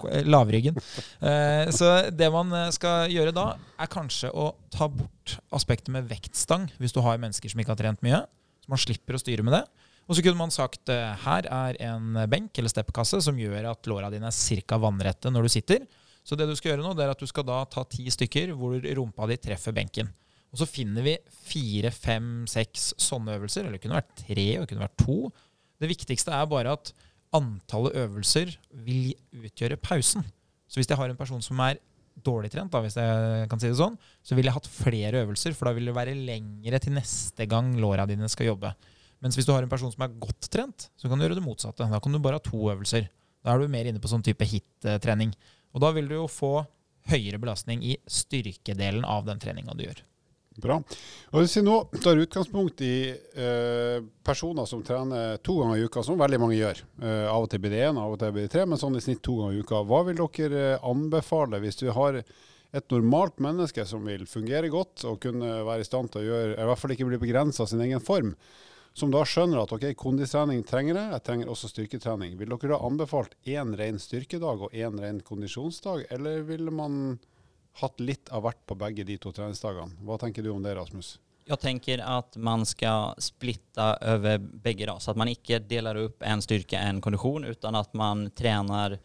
Eh, 0.09 0.25
lavryggen. 0.27 0.75
Eh, 1.23 1.71
så 1.71 1.93
det 2.11 2.27
man 2.33 2.51
skal 2.75 3.07
gjøre 3.15 3.31
da, 3.31 3.45
er 3.79 3.91
kanskje 3.93 4.27
å 4.35 4.49
ta 4.75 4.89
bort 4.91 5.37
aspektet 5.55 5.93
med 5.95 6.09
vektstang, 6.11 6.67
hvis 6.83 6.91
du 6.91 6.99
har 7.05 7.21
mennesker 7.21 7.47
som 7.53 7.63
ikke 7.63 7.77
har 7.77 7.79
trent 7.79 8.03
mye. 8.03 8.19
Så 8.59 8.75
man 8.75 8.83
slipper 8.83 9.15
å 9.15 9.23
styre 9.23 9.47
med 9.47 9.55
det. 9.61 9.63
Og 10.11 10.17
så 10.17 10.25
kunne 10.25 10.41
man 10.41 10.51
sagt 10.51 10.91
her 10.91 11.47
er 11.47 11.77
en 11.87 12.25
benk 12.27 12.59
eller 12.59 12.73
steppkasse 12.73 13.21
som 13.23 13.39
gjør 13.39 13.69
at 13.69 13.87
låra 13.87 14.09
dine 14.11 14.27
er 14.27 14.63
ca. 14.67 14.81
vannrette 14.81 15.31
når 15.31 15.47
du 15.47 15.53
sitter. 15.53 15.85
Så 16.27 16.35
det 16.35 16.49
du 16.49 16.57
skal 16.59 16.73
gjøre 16.73 16.83
nå, 16.83 16.91
det 16.97 17.05
er 17.05 17.13
at 17.13 17.21
du 17.21 17.29
skal 17.29 17.47
da 17.47 17.61
ta 17.71 17.85
ti 17.87 18.03
stykker 18.11 18.51
hvor 18.57 18.81
rumpa 18.99 19.29
di 19.31 19.39
treffer 19.39 19.71
benken. 19.71 20.11
Og 20.51 20.59
så 20.59 20.67
finner 20.67 21.05
vi 21.05 21.15
fire, 21.47 21.91
fem, 21.95 22.43
seks 22.49 22.91
sånne 22.99 23.37
øvelser. 23.37 23.63
Eller 23.63 23.77
det 23.77 23.85
kunne 23.85 23.99
vært 24.01 24.17
tre, 24.19 24.47
og 24.57 24.65
det 24.65 24.71
kunne 24.71 24.83
vært 24.83 24.99
to. 24.99 25.19
Det 25.81 25.89
viktigste 25.91 26.33
er 26.35 26.49
bare 26.51 26.75
at 26.75 26.91
antallet 27.35 27.95
øvelser 28.03 28.51
vil 28.85 29.13
utgjøre 29.31 29.79
pausen. 29.79 30.25
Så 30.67 30.79
hvis 30.79 30.89
jeg 30.91 30.99
har 30.99 31.11
en 31.11 31.19
person 31.19 31.43
som 31.43 31.59
er 31.63 31.79
dårlig 32.21 32.51
trent, 32.51 32.71
da, 32.73 32.81
hvis 32.83 32.97
jeg 32.99 33.47
kan 33.51 33.61
si 33.61 33.69
det 33.71 33.79
sånn, 33.79 33.95
så 34.23 34.35
ville 34.35 34.51
jeg 34.51 34.57
hatt 34.57 34.67
flere 34.71 35.23
øvelser, 35.23 35.55
for 35.55 35.69
da 35.69 35.75
vil 35.77 35.87
det 35.87 35.95
være 35.95 36.17
lengre 36.17 36.81
til 36.83 36.95
neste 36.97 37.47
gang 37.49 37.71
låra 37.79 38.05
dine 38.09 38.27
skal 38.31 38.51
jobbe. 38.51 38.73
Mens 39.23 39.37
hvis 39.37 39.47
du 39.47 39.53
har 39.55 39.63
en 39.63 39.71
person 39.71 39.91
som 39.93 40.03
er 40.03 40.19
godt 40.19 40.49
trent, 40.51 40.89
så 40.99 41.07
kan 41.07 41.19
du 41.19 41.25
gjøre 41.25 41.39
det 41.39 41.45
motsatte. 41.45 41.87
Da 41.87 41.99
kan 42.03 42.13
du 42.13 42.19
bare 42.19 42.41
ha 42.41 42.43
to 42.43 42.59
øvelser. 42.73 43.07
Da 43.41 43.53
er 43.53 43.61
du 43.61 43.71
mer 43.71 43.87
inne 43.87 44.01
på 44.01 44.11
sånn 44.11 44.25
type 44.25 44.45
hit-trening. 44.45 45.31
Og 45.71 45.83
da 45.83 45.91
vil 45.95 46.09
du 46.09 46.17
jo 46.17 46.29
få 46.29 46.55
høyere 47.09 47.39
belastning 47.41 47.83
i 47.85 47.95
styrkedelen 48.09 49.05
av 49.07 49.25
den 49.29 49.39
treninga 49.41 49.77
du 49.77 49.85
gjør. 49.85 50.01
Bra. 50.61 50.77
Og 51.31 51.41
Hvis 51.41 51.57
vi 51.57 51.63
nå 51.65 51.77
tar 52.03 52.21
utgangspunkt 52.21 52.83
i 52.85 52.95
eh, 53.09 53.97
personer 54.23 54.67
som 54.69 54.83
trener 54.85 55.41
to 55.41 55.57
ganger 55.61 55.81
i 55.81 55.87
uka, 55.87 56.03
som 56.05 56.19
veldig 56.19 56.39
mange 56.41 56.59
gjør. 56.59 56.83
Eh, 57.01 57.25
av 57.31 57.47
og 57.47 57.49
til 57.51 57.63
blir 57.63 57.73
det 57.73 57.83
én, 57.87 57.99
av 57.99 58.13
og 58.13 58.21
til 58.21 58.33
blir 58.35 58.47
det 58.47 58.53
tre, 58.53 58.67
men 58.69 58.79
sånn 58.81 58.97
i 58.99 59.03
snitt 59.03 59.23
to 59.25 59.39
ganger 59.39 59.57
i 59.57 59.65
uka. 59.65 59.83
Hva 59.89 60.03
vil 60.07 60.21
dere 60.21 60.63
eh, 60.75 60.89
anbefale 60.91 61.61
hvis 61.63 61.81
du 61.81 61.87
har 61.95 62.21
et 62.71 62.93
normalt 62.93 63.41
menneske 63.43 63.83
som 63.87 64.05
vil 64.07 64.23
fungere 64.29 64.69
godt 64.71 65.03
og 65.09 65.19
kunne 65.25 65.61
være 65.67 65.83
i 65.83 65.87
stand 65.87 66.11
til 66.11 66.21
å 66.21 66.27
gjøre, 66.29 66.53
i 66.55 66.67
hvert 66.69 66.79
fall 66.79 66.93
ikke 66.95 67.07
bli 67.09 67.19
begrensa 67.25 67.65
av 67.65 67.71
sin 67.71 67.83
egen 67.83 68.03
form, 68.03 68.35
som 68.93 69.11
da 69.11 69.23
skjønner 69.27 69.61
at 69.61 69.71
ok, 69.75 69.85
kondistrening 69.99 70.63
trenger 70.67 70.97
jeg, 70.97 71.11
jeg 71.15 71.25
trenger 71.27 71.51
også 71.51 71.71
styrketrening. 71.71 72.35
Vil 72.39 72.51
dere 72.51 72.73
da 72.73 72.79
anbefalt 72.87 73.35
én 73.47 73.75
ren 73.79 73.99
styrkedag 73.99 74.67
og 74.67 74.75
én 74.75 74.99
ren 74.99 75.21
kondisjonsdag, 75.23 76.07
eller 76.11 76.43
ville 76.47 76.73
man 76.75 76.97
hatt 77.79 77.99
litt 78.03 78.29
av 78.29 78.43
hvert 78.45 78.59
på 78.67 78.75
begge 78.75 79.05
de 79.07 79.17
to 79.21 79.31
treningsdagene. 79.35 80.01
Hva 80.05 80.17
tenker 80.21 80.43
du 80.43 80.51
om 80.53 80.63
det, 80.63 80.75
Rasmus? 80.75 81.15
Jeg 81.47 81.59
tenker 81.59 82.03
at 82.05 82.37
man 82.37 82.63
skal 82.69 83.15
splitte 83.19 83.87
over 84.07 84.37
begge, 84.39 84.85
da, 84.87 84.99
så 85.01 85.11
at 85.11 85.19
man 85.19 85.31
ikke 85.31 85.61
deler 85.65 86.03
opp 86.05 86.21
en 86.27 86.43
styrke, 86.43 86.77
en 86.77 87.01
kondisjon, 87.03 87.47
utan 87.49 87.79
at 87.79 87.95
man 87.97 88.27
trener 88.37 88.99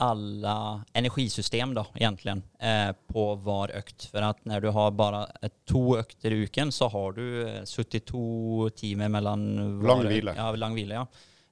alle 0.00 0.54
energisystem 0.96 1.74
da, 1.76 1.84
egentlig, 1.98 2.38
eh, 2.62 2.92
på 3.12 3.24
hver 3.44 3.74
økt. 3.76 4.06
For 4.08 4.24
at 4.24 4.40
når 4.48 4.64
du 4.64 4.70
har 4.72 4.94
bare 4.96 5.26
to 5.68 5.82
økter 5.98 6.32
i 6.32 6.46
uken, 6.46 6.72
så 6.72 6.88
har 6.88 7.18
du 7.18 7.26
72 7.68 8.70
timer 8.80 9.12
mellom 9.12 9.82
Lang 9.84 10.06
hvile. 10.06 10.36
Ja, 10.38 10.48
lang 10.56 10.78
hvile, 10.78 11.02
ja. 11.02 11.04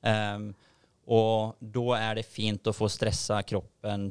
Eh, 0.09 0.49
og 1.09 1.61
da 1.61 1.99
er 1.99 2.19
det 2.21 2.29
fint 2.29 2.69
å 2.69 2.77
få 2.77 2.89
stressa 2.93 3.43
kroppen 3.49 4.09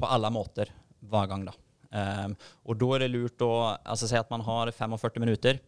på 0.00 0.08
alle 0.08 0.28
måter 0.32 0.72
hver 1.00 1.28
gang, 1.30 1.48
da. 1.48 1.56
Um, 1.90 2.36
og 2.70 2.78
da 2.78 2.88
er 2.94 3.04
det 3.04 3.12
lurt 3.12 3.42
å 3.42 3.52
altså, 3.74 4.06
Si 4.06 4.18
at 4.18 4.30
man 4.30 4.44
har 4.46 4.70
45 4.70 5.22
minutter. 5.22 5.58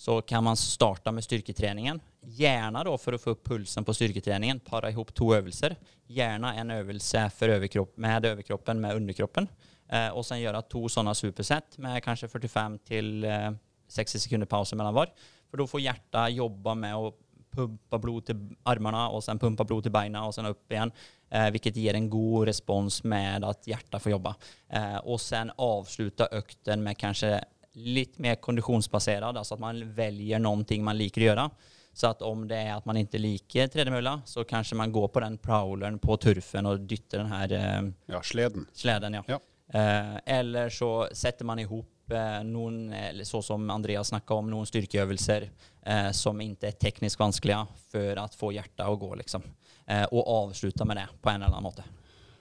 så 0.00 0.22
kan 0.22 0.44
man 0.44 0.56
starte 0.56 1.12
med 1.12 1.24
styrketreningen. 1.24 1.98
Gjerne 2.24 2.84
da 2.84 2.92
for 2.96 3.12
å 3.12 3.18
få 3.20 3.34
opp 3.34 3.42
pulsen 3.44 3.84
på 3.84 3.92
styrketreningen. 3.92 4.60
para 4.60 4.90
ihop 4.90 5.12
to 5.14 5.34
øvelser. 5.34 5.76
Gjerne 6.08 6.54
en 6.56 6.70
øvelse 6.70 7.30
för 7.30 7.48
överkropp, 7.48 7.96
med 7.96 8.26
overkroppen 8.26 8.80
med 8.80 8.96
underkroppen. 8.96 9.48
Uh, 9.92 10.16
og 10.16 10.24
sen 10.24 10.40
gjøre 10.40 10.62
to 10.70 10.88
sånne 10.88 11.14
supersett 11.14 11.76
med 11.78 12.02
kanskje 12.02 12.28
45 12.28 12.78
till 12.78 13.24
uh, 13.24 13.30
eh, 13.30 13.52
60 13.88 14.18
sekunder 14.18 14.46
pause 14.46 14.76
mellom 14.76 14.94
hver. 14.94 15.10
For 15.50 15.58
da 15.58 15.66
får 15.66 15.80
hjertet 15.80 16.32
jobba 16.32 16.74
med 16.74 16.94
att 16.94 17.14
pumpa 17.54 17.98
blod 18.02 18.28
til 18.30 18.42
armene, 18.68 19.06
og 19.10 19.24
sen 19.24 19.40
pumpa 19.40 19.66
blod 19.66 19.86
til 19.86 19.94
beina, 19.94 20.24
og 20.26 20.34
sen 20.36 20.48
opp 20.50 20.72
igjen. 20.72 20.92
Eh, 21.30 21.48
vilket 21.54 21.78
gir 21.78 21.94
en 21.94 22.08
god 22.10 22.48
respons 22.50 23.02
med 23.04 23.46
at 23.46 23.66
hjertet 23.70 24.02
får 24.02 24.14
jobbe. 24.16 24.34
Eh, 24.68 24.98
og 25.04 25.20
sen 25.22 25.52
avsluta 25.58 26.30
økten 26.38 26.82
med 26.86 26.98
kanskje 26.98 27.36
litt 27.74 28.18
mer 28.18 28.40
kondisjonsbasert, 28.42 29.28
altså 29.30 29.54
at 29.54 29.62
man 29.62 29.84
velger 29.94 30.42
noe 30.42 30.80
man 30.82 30.98
liker 30.98 31.22
å 31.22 31.30
gjøre. 31.30 31.50
Så 31.92 32.10
at 32.12 32.22
om 32.22 32.46
det 32.48 32.56
er 32.56 32.76
at 32.76 32.86
man 32.86 32.98
ikke 33.00 33.18
liker 33.18 33.70
tredemølla, 33.70 34.20
så 34.24 34.44
kanskje 34.46 34.78
man 34.78 34.92
går 34.94 35.08
på 35.10 35.22
den 35.24 35.38
prowlern 35.42 35.98
på 35.98 36.16
turfen 36.22 36.66
og 36.70 36.86
dytter 36.88 37.24
den 37.24 37.32
her 37.32 37.54
eh, 37.58 37.88
ja, 38.14 38.22
sleden. 38.22 38.66
sleden 38.74 39.18
ja. 39.18 39.24
ja. 39.28 39.40
Eh, 39.72 40.16
eller 40.26 40.68
så 40.68 41.08
sätter 41.12 41.44
man 41.44 41.58
ihop 41.58 41.86
eh, 41.86 41.99
noen, 42.46 42.90
så 43.24 43.42
som 43.44 43.70
Andreas 43.70 44.10
snakka 44.10 44.34
om, 44.40 44.50
noen 44.50 44.68
styrkeøvelser 44.68 45.46
eh, 45.46 46.10
som 46.16 46.40
ikke 46.42 46.70
er 46.70 46.80
teknisk 46.80 47.20
vanskelige 47.20 47.62
for 47.92 48.20
å 48.22 48.26
få 48.34 48.52
hjertet 48.56 48.86
å 48.86 48.98
gå, 49.00 49.14
liksom. 49.22 49.46
Eh, 49.86 50.06
og 50.10 50.28
avslutte 50.50 50.86
med 50.86 51.00
det 51.00 51.08
på 51.20 51.32
en 51.32 51.42
eller 51.42 51.52
annen 51.52 51.68
måte. 51.70 51.86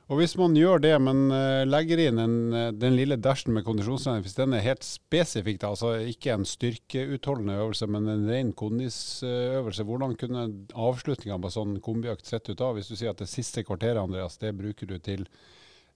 Og 0.10 0.18
Hvis 0.18 0.34
man 0.40 0.56
gjør 0.58 0.82
det, 0.82 0.96
men 1.06 1.28
uh, 1.30 1.62
legger 1.70 2.00
inn 2.02 2.18
en, 2.18 2.38
den 2.82 2.96
lille 2.98 3.14
dashen 3.22 3.54
med 3.54 3.62
kondisjonstrening, 3.68 4.24
hvis 4.26 4.40
den 4.40 4.56
er 4.58 4.64
helt 4.66 4.82
spesifikk, 4.82 5.62
altså 5.68 5.92
ikke 6.02 6.34
en 6.34 6.48
styrkeutholdende 6.50 7.60
øvelse, 7.62 7.86
men 7.94 8.10
en 8.10 8.26
ren 8.26 8.50
kondisøvelse, 8.58 9.86
hvordan 9.86 10.18
kunne 10.18 10.48
avslutninga 10.74 11.38
på 11.38 11.54
sånn 11.54 11.78
kombiøkt 11.86 12.26
sett 12.26 12.50
ut 12.50 12.58
da? 12.58 12.72
Hvis 12.74 12.90
du 12.90 12.96
sier 12.96 13.14
at 13.14 13.22
det 13.22 13.30
siste 13.30 13.62
kvarteret 13.68 14.02
Andreas, 14.02 14.40
det 14.42 14.56
bruker 14.58 14.90
du 14.90 14.98
til 14.98 15.28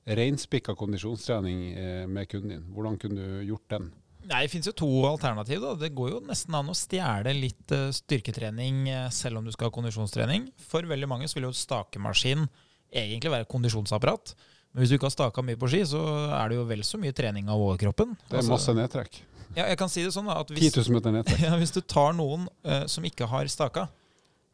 reinspikka 0.05 0.75
kondisjonstrening 0.79 1.59
uh, 1.73 2.05
med 2.11 2.29
kunden 2.31 2.57
din, 2.57 2.63
hvordan 2.75 2.97
kunne 3.01 3.19
du 3.19 3.43
gjort 3.51 3.67
den? 3.75 3.91
Nei, 4.23 4.45
Det 4.45 4.53
finnes 4.53 4.69
jo 4.69 4.75
to 4.79 4.89
alternativ. 5.07 5.59
da. 5.61 5.73
Det 5.75 5.91
går 5.95 6.13
jo 6.13 6.19
nesten 6.27 6.55
an 6.55 6.71
å 6.71 6.77
stjele 6.77 7.33
litt 7.35 7.75
uh, 7.75 7.89
styrketrening 7.91 8.87
uh, 8.87 9.09
selv 9.11 9.39
om 9.39 9.47
du 9.47 9.51
skal 9.51 9.67
ha 9.67 9.75
kondisjonstrening. 9.75 10.47
For 10.69 10.87
veldig 10.87 11.09
mange 11.11 11.27
så 11.27 11.39
vil 11.39 11.49
jo 11.49 11.55
stakemaskin 11.55 12.47
egentlig 12.93 13.33
være 13.33 13.49
kondisjonsapparat. 13.51 14.35
Men 14.73 14.81
hvis 14.81 14.93
du 14.93 14.97
ikke 14.97 15.09
har 15.09 15.15
staka 15.15 15.43
mye 15.45 15.59
på 15.59 15.69
ski, 15.69 15.83
så 15.85 16.01
er 16.33 16.49
det 16.49 16.57
jo 16.57 16.65
vel 16.69 16.83
så 16.87 16.97
mye 17.01 17.13
trening 17.15 17.49
av 17.51 17.61
overkroppen. 17.61 18.15
Det 18.25 18.37
er 18.37 18.41
altså, 18.41 18.55
masse 18.55 18.73
nedtrekk. 18.77 19.19
Ja, 19.53 19.67
jeg 19.67 19.77
kan 19.77 19.91
si 19.91 20.01
det 20.01 20.13
sånn 20.15 20.29
da, 20.29 20.39
at 20.41 20.49
hvis, 20.49 20.71
10 20.73 20.87
000 20.87 20.97
meter 20.97 21.13
nedtrekk. 21.13 21.43
Ja, 21.45 21.57
hvis 21.61 21.75
du 21.75 21.81
tar 21.85 22.15
noen 22.17 22.47
uh, 22.65 22.85
som 22.89 23.05
ikke 23.05 23.27
har 23.29 23.49
staka, 23.51 23.85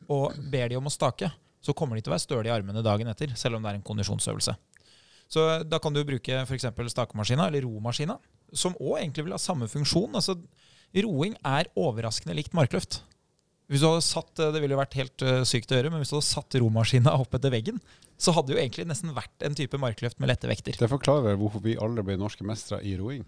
og 0.10 0.36
ber 0.52 0.72
de 0.72 0.80
om 0.80 0.90
å 0.90 0.92
stake, 0.92 1.30
så 1.64 1.76
kommer 1.78 1.96
de 1.96 2.04
til 2.04 2.12
å 2.12 2.16
være 2.16 2.26
støle 2.26 2.50
i 2.50 2.52
armene 2.52 2.84
dagen 2.84 3.08
etter, 3.12 3.32
selv 3.40 3.60
om 3.60 3.64
det 3.64 3.72
er 3.72 3.80
en 3.80 3.86
kondisjonsøvelse. 3.86 4.56
Så 5.30 5.46
da 5.70 5.78
kan 5.82 5.94
du 5.94 6.02
bruke 6.08 6.42
f.eks. 6.42 6.66
stakemaskina 6.94 7.48
eller 7.48 7.66
romaskina 7.68 8.18
som 8.50 8.74
òg 8.82 8.98
egentlig 8.98 9.28
vil 9.28 9.36
ha 9.36 9.42
samme 9.42 9.70
funksjon. 9.70 10.16
Altså, 10.18 10.36
roing 11.06 11.36
er 11.46 11.70
overraskende 11.78 12.34
likt 12.38 12.56
markløft. 12.58 13.04
Hvis 13.70 13.84
du 13.84 13.86
hadde 13.86 14.02
satt, 14.02 14.32
eh, 14.42 14.52
Det 14.52 14.62
ville 14.64 14.78
vært 14.78 14.98
helt 14.98 15.22
uh, 15.22 15.44
sykt 15.46 15.70
å 15.70 15.78
gjøre, 15.78 15.92
men 15.94 16.02
hvis 16.02 16.10
du 16.10 16.18
hadde 16.18 16.32
satt 16.32 16.58
romaskina 16.58 17.14
opp 17.22 17.36
etter 17.38 17.54
veggen, 17.54 17.78
så 18.20 18.34
hadde 18.34 18.50
det 18.50 18.58
jo 18.58 18.64
egentlig 18.64 18.88
nesten 18.90 19.14
vært 19.16 19.46
en 19.46 19.56
type 19.56 19.78
markløft 19.78 20.20
med 20.20 20.32
lette 20.32 20.50
vekter. 20.50 20.76
Det 20.80 20.90
forklarer 20.92 21.38
hvorfor 21.40 21.62
vi 21.64 21.78
alle 21.80 22.04
ble 22.04 22.18
norske 22.20 22.44
mestere 22.44 22.82
i 22.84 22.98
roing. 23.00 23.24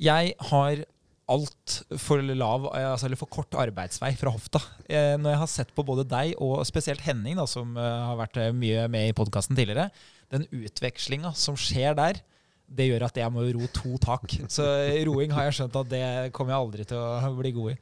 Jeg 0.00 0.36
har 0.52 0.84
altfor 1.30 2.24
lav, 2.34 2.66
altså, 2.72 3.06
eller 3.06 3.20
for 3.20 3.30
kort 3.30 3.54
arbeidsvei 3.58 4.12
fra 4.18 4.32
hofta. 4.34 4.62
Eh, 4.88 5.14
når 5.20 5.34
jeg 5.34 5.42
har 5.42 5.52
sett 5.52 5.76
på 5.76 5.84
både 5.86 6.06
deg 6.08 6.34
og 6.42 6.64
spesielt 6.68 7.04
Henning, 7.04 7.38
da, 7.38 7.46
som 7.50 7.76
eh, 7.78 8.02
har 8.08 8.18
vært 8.18 8.40
eh, 8.40 8.56
mye 8.56 8.88
med 8.92 9.10
i 9.10 9.16
podkasten 9.16 9.58
tidligere, 9.58 9.90
den 10.34 10.46
utvekslinga 10.50 11.32
som 11.38 11.58
skjer 11.58 11.96
der, 11.98 12.20
det 12.70 12.86
gjør 12.86 13.02
at 13.08 13.16
jeg 13.18 13.34
må 13.34 13.42
ro 13.50 13.66
to 13.74 13.96
tak. 13.98 14.30
Så 14.54 14.62
roing 15.08 15.32
har 15.34 15.48
jeg 15.48 15.56
skjønt 15.56 15.78
at 15.80 15.88
det 15.90 16.02
kommer 16.36 16.54
jeg 16.54 16.64
aldri 16.64 16.84
til 16.86 17.00
å 17.02 17.32
bli 17.34 17.50
god 17.56 17.72
i. 17.72 17.78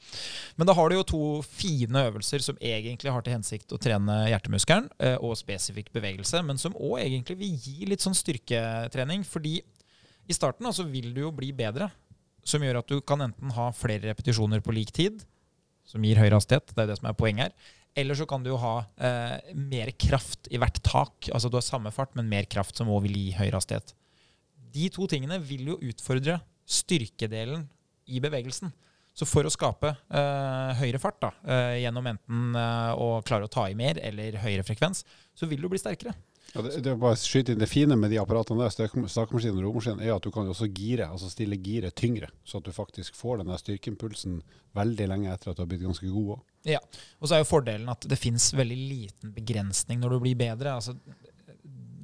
Men 0.56 0.70
da 0.70 0.74
har 0.78 0.88
du 0.88 0.96
jo 0.96 1.08
to 1.10 1.20
fine 1.44 2.06
øvelser 2.08 2.40
som 2.46 2.56
egentlig 2.56 3.12
har 3.12 3.24
til 3.24 3.36
hensikt 3.36 3.74
å 3.76 3.80
trene 3.84 4.16
hjertemuskelen 4.30 4.88
og 5.20 5.36
spesifikk 5.36 5.92
bevegelse, 5.92 6.40
men 6.40 6.56
som 6.56 6.72
òg 6.72 7.02
egentlig 7.02 7.36
vil 7.42 7.60
gi 7.60 7.90
litt 7.90 8.00
sånn 8.00 8.16
styrketrening. 8.16 9.28
Fordi 9.28 9.58
i 9.60 10.36
starten 10.36 10.72
altså, 10.72 10.88
vil 10.88 11.12
du 11.12 11.26
jo 11.26 11.34
bli 11.36 11.52
bedre, 11.56 11.90
som 12.48 12.64
gjør 12.64 12.80
at 12.80 12.88
du 12.88 13.02
kan 13.04 13.22
enten 13.28 13.52
ha 13.56 13.68
flere 13.76 14.08
repetisjoner 14.08 14.64
på 14.64 14.74
lik 14.76 14.94
tid, 14.96 15.20
som 15.88 16.04
gir 16.04 16.20
høyere 16.20 16.40
hastighet, 16.40 16.72
det 16.74 16.84
er 16.84 16.90
det 16.90 16.98
som 17.00 17.08
er 17.10 17.16
poenget 17.16 17.48
her. 17.48 17.74
Eller 17.98 18.16
så 18.18 18.26
kan 18.28 18.44
du 18.44 18.52
ha 18.60 18.74
eh, 19.00 19.54
mer 19.56 19.90
kraft 19.98 20.50
i 20.52 20.60
hvert 20.60 20.76
tak. 20.86 21.30
Altså 21.34 21.50
du 21.50 21.56
har 21.58 21.64
samme 21.66 21.92
fart, 21.94 22.12
men 22.18 22.28
mer 22.30 22.46
kraft 22.50 22.78
som 22.78 22.90
òg 22.92 23.06
vil 23.06 23.16
gi 23.16 23.30
høyere 23.38 23.58
hastighet 23.58 23.94
de 24.74 24.88
to 24.92 25.08
tingene 25.10 25.38
vil 25.44 25.72
jo 25.72 25.78
utfordre 25.90 26.38
styrkedelen 26.68 27.66
i 28.08 28.20
bevegelsen. 28.24 28.72
Så 29.18 29.26
for 29.26 29.46
å 29.46 29.50
skape 29.50 29.90
uh, 29.90 30.78
høyere 30.78 31.00
fart, 31.02 31.18
da, 31.24 31.32
uh, 31.42 31.74
gjennom 31.80 32.06
enten 32.06 32.54
uh, 32.54 32.92
å 32.94 33.08
klare 33.26 33.48
å 33.48 33.50
ta 33.50 33.66
i 33.66 33.76
mer 33.78 33.98
eller 34.04 34.38
høyere 34.44 34.66
frekvens, 34.66 35.02
så 35.34 35.48
vil 35.50 35.64
du 35.64 35.70
bli 35.72 35.80
sterkere. 35.80 36.14
Ja, 36.54 36.62
det, 36.64 36.78
det, 36.80 36.94
bare 36.96 37.16
skyte 37.20 37.52
inn 37.52 37.60
det 37.60 37.68
fine 37.68 37.96
med 38.00 38.08
de 38.12 38.18
apparatene 38.22 38.64
der, 38.64 38.72
stakemaskinen 38.72 39.58
og 39.60 39.66
romaskinen, 39.66 40.00
er 40.00 40.14
at 40.14 40.24
du 40.24 40.30
kan 40.32 40.48
også 40.48 40.70
gire, 40.72 41.10
altså 41.12 41.28
stille 41.28 41.58
giret 41.60 41.96
tyngre, 41.98 42.30
så 42.44 42.62
at 42.62 42.68
du 42.68 42.72
faktisk 42.72 43.16
får 43.18 43.42
den 43.42 43.52
styrkeimpulsen 43.60 44.40
veldig 44.78 45.08
lenge 45.12 45.32
etter 45.32 45.52
at 45.52 45.58
du 45.58 45.64
har 45.64 45.68
blitt 45.68 45.84
ganske 45.84 46.08
god 46.08 46.38
òg. 46.38 46.44
Ja, 46.68 46.80
og 47.20 47.28
så 47.28 47.36
er 47.36 47.42
jo 47.44 47.50
fordelen 47.50 47.88
at 47.92 48.06
det 48.08 48.18
fins 48.20 48.50
veldig 48.56 48.78
liten 48.78 49.34
begrensning 49.36 50.00
når 50.00 50.16
du 50.16 50.22
blir 50.24 50.40
bedre. 50.40 50.78
Altså, 50.80 50.96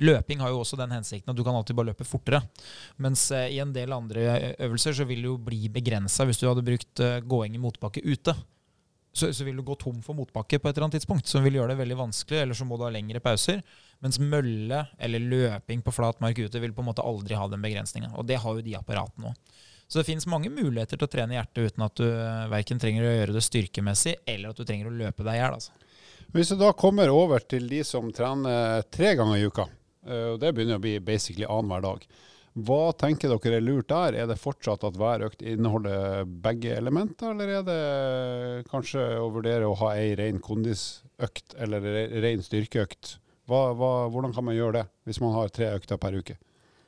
Løping 0.05 0.41
har 0.43 0.51
jo 0.51 0.61
også 0.61 0.77
den 0.79 0.91
hensikten 0.91 1.31
at 1.31 1.39
du 1.39 1.45
kan 1.47 1.55
alltid 1.55 1.77
bare 1.79 1.93
løpe 1.93 2.07
fortere. 2.07 2.41
Mens 3.03 3.29
eh, 3.35 3.53
i 3.55 3.61
en 3.63 3.73
del 3.75 3.95
andre 3.95 4.55
øvelser 4.67 4.97
så 4.99 5.07
vil 5.09 5.23
du 5.23 5.31
jo 5.31 5.37
bli 5.39 5.69
begrensa 5.73 6.27
hvis 6.27 6.41
du 6.43 6.49
hadde 6.49 6.67
brukt 6.67 7.03
uh, 7.03 7.21
gåing 7.23 7.55
i 7.55 7.63
motbakke 7.63 8.03
ute. 8.03 8.35
Så, 9.15 9.31
så, 9.31 9.47
vil 9.47 9.57
du 9.57 9.63
gå 9.63 9.77
tom 9.79 10.01
for 10.03 10.19
motbakke 10.19 10.59
på 10.59 10.69
et 10.69 10.75
eller 10.75 10.89
annet 10.89 10.99
tidspunkt, 10.99 11.31
som 11.31 11.45
vil 11.47 11.61
gjøre 11.61 11.73
det 11.73 11.83
veldig 11.85 12.01
vanskelig. 12.01 12.41
Eller 12.43 12.59
så 12.59 12.67
må 12.67 12.77
du 12.77 12.83
ha 12.83 12.91
lengre 12.91 13.23
pauser. 13.23 13.63
Mens 14.05 14.21
mølle 14.21 14.85
eller 15.01 15.29
løping 15.33 15.83
på 15.85 15.95
flat 15.97 16.21
mark 16.23 16.39
ute 16.39 16.61
vil 16.61 16.75
på 16.77 16.85
en 16.85 16.91
måte 16.91 17.05
aldri 17.05 17.39
ha 17.41 17.47
den 17.51 17.65
begrensninga. 17.65 18.13
Og 18.21 18.29
det 18.29 18.39
har 18.43 18.59
jo 18.59 18.65
de 18.65 18.77
apparatene 18.79 19.33
òg. 19.33 19.55
Så 19.85 20.01
det 20.01 20.09
fins 20.09 20.27
mange 20.31 20.49
muligheter 20.49 20.97
til 20.97 21.07
å 21.07 21.13
trene 21.13 21.37
hjertet 21.37 21.73
uten 21.73 21.85
at 21.85 21.99
du 22.01 22.07
uh, 22.09 22.47
verken 22.53 22.81
trenger 22.81 23.05
å 23.05 23.15
gjøre 23.15 23.35
det 23.37 23.43
styrkemessig, 23.45 24.15
eller 24.29 24.53
at 24.53 24.59
du 24.61 24.65
trenger 24.65 24.89
å 24.89 24.95
løpe 24.97 25.27
deg 25.27 25.37
i 25.37 25.43
hjel. 25.43 25.59
Altså. 25.59 25.75
Hvis 26.35 26.51
du 26.51 26.57
da 26.61 26.71
kommer 26.77 27.13
over 27.13 27.45
til 27.45 27.69
de 27.71 27.83
som 27.87 28.09
trener 28.17 28.87
tre 28.93 29.13
ganger 29.19 29.43
i 29.43 29.51
uka, 29.51 29.67
Eh, 30.07 30.31
og 30.35 30.41
Det 30.41 30.53
begynner 30.55 30.81
å 30.81 30.85
bli 30.85 30.99
basically 31.03 31.49
annenhver 31.49 31.85
dag. 31.85 32.07
Hva 32.55 32.93
tenker 32.95 33.33
dere 33.33 33.59
er 33.59 33.65
lurt 33.65 33.89
der? 33.91 34.15
Er 34.15 34.29
det 34.31 34.39
fortsatt 34.39 34.85
at 34.87 34.99
hver 34.99 35.25
økt 35.27 35.43
inneholder 35.43 36.23
begge 36.45 36.77
elementer, 36.77 37.33
eller 37.33 37.51
er 37.51 37.65
det 37.67 38.69
kanskje 38.71 39.03
å 39.19 39.33
vurdere 39.35 39.67
å 39.67 39.75
ha 39.81 39.91
ei 39.99 40.13
ren 40.19 40.39
kondisøkt 40.43 41.57
eller 41.59 41.83
ren 42.23 42.45
styrkeøkt? 42.47 43.17
Hva, 43.49 43.61
hva, 43.77 43.93
hvordan 44.13 44.33
kan 44.33 44.47
man 44.47 44.57
gjøre 44.57 44.79
det, 44.79 44.85
hvis 45.05 45.21
man 45.21 45.35
har 45.37 45.53
tre 45.53 45.71
økter 45.77 46.01
per 46.01 46.17
uke? 46.17 46.37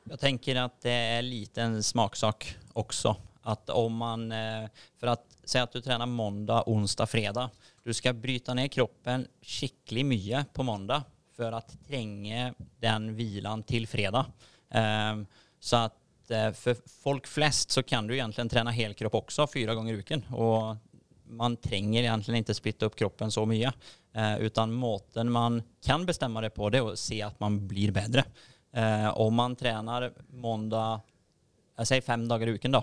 Jeg 0.06 0.20
tenker 0.22 0.60
at 0.62 0.76
det 0.86 0.94
er 1.16 1.24
litt 1.26 1.58
en 1.60 1.80
smaksak 1.84 2.46
også. 2.78 3.12
At 3.46 3.70
om 3.74 3.98
man, 4.02 4.30
eh, 4.32 4.86
for 4.98 5.14
at 5.14 5.26
Si 5.46 5.60
at 5.62 5.70
du 5.70 5.78
trener 5.78 6.10
mandag, 6.10 6.66
onsdag, 6.66 7.06
fredag. 7.06 7.52
Du 7.84 7.92
skal 7.94 8.16
bryte 8.18 8.54
ned 8.58 8.66
kroppen 8.74 9.28
skikkelig 9.38 10.02
mye 10.02 10.40
på 10.50 10.64
mandag 10.66 11.06
for 11.36 11.54
å 11.54 11.60
trenge 11.86 12.48
den 12.82 13.12
hvilen 13.14 13.62
til 13.68 13.86
fredag. 13.86 14.32
Um, 14.74 15.22
så 15.62 15.84
at 15.86 16.32
uh, 16.34 16.50
for 16.56 16.82
folk 17.04 17.30
flest 17.30 17.76
så 17.76 17.84
kan 17.86 18.08
du 18.08 18.16
egentlig 18.16 18.48
trene 18.50 18.74
helkropp 18.74 19.20
også 19.20 19.46
fire 19.52 19.76
ganger 19.78 19.94
i 19.94 20.02
uken. 20.02 20.26
Og 20.34 20.82
man 21.28 21.56
trenger 21.62 22.04
egentlig 22.04 22.42
ikke 22.42 22.56
splitte 22.56 22.88
opp 22.88 22.96
kroppen 22.98 23.32
så 23.34 23.44
mye. 23.48 23.72
Uh, 24.16 24.46
utan 24.46 24.72
måten 24.72 25.32
man 25.32 25.60
kan 25.84 26.06
bestemme 26.08 26.42
det 26.44 26.54
på, 26.56 26.70
det 26.70 26.80
er 26.80 26.92
å 26.92 26.96
se 26.98 27.20
at 27.24 27.36
man 27.42 27.58
blir 27.68 27.92
bedre. 27.96 28.24
Uh, 28.76 29.10
om 29.22 29.34
man 29.34 29.56
trener 29.58 30.10
mandag 30.28 31.04
jeg 31.76 31.90
sier 31.90 32.04
fem 32.06 32.22
dager 32.24 32.48
i 32.48 32.54
uken, 32.56 32.72
da, 32.72 32.78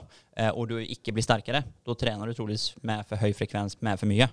og 0.53 0.67
du 0.69 0.75
ikke 0.77 1.15
blir 1.17 1.25
sterkere, 1.25 1.63
da 1.81 1.95
trener 1.97 2.29
du 2.29 2.35
troligvis 2.37 2.75
med 2.85 3.01
for 3.09 3.17
høy 3.17 3.31
frekvens, 3.33 3.79
med 3.81 3.97
for 3.97 4.05
mye. 4.05 4.27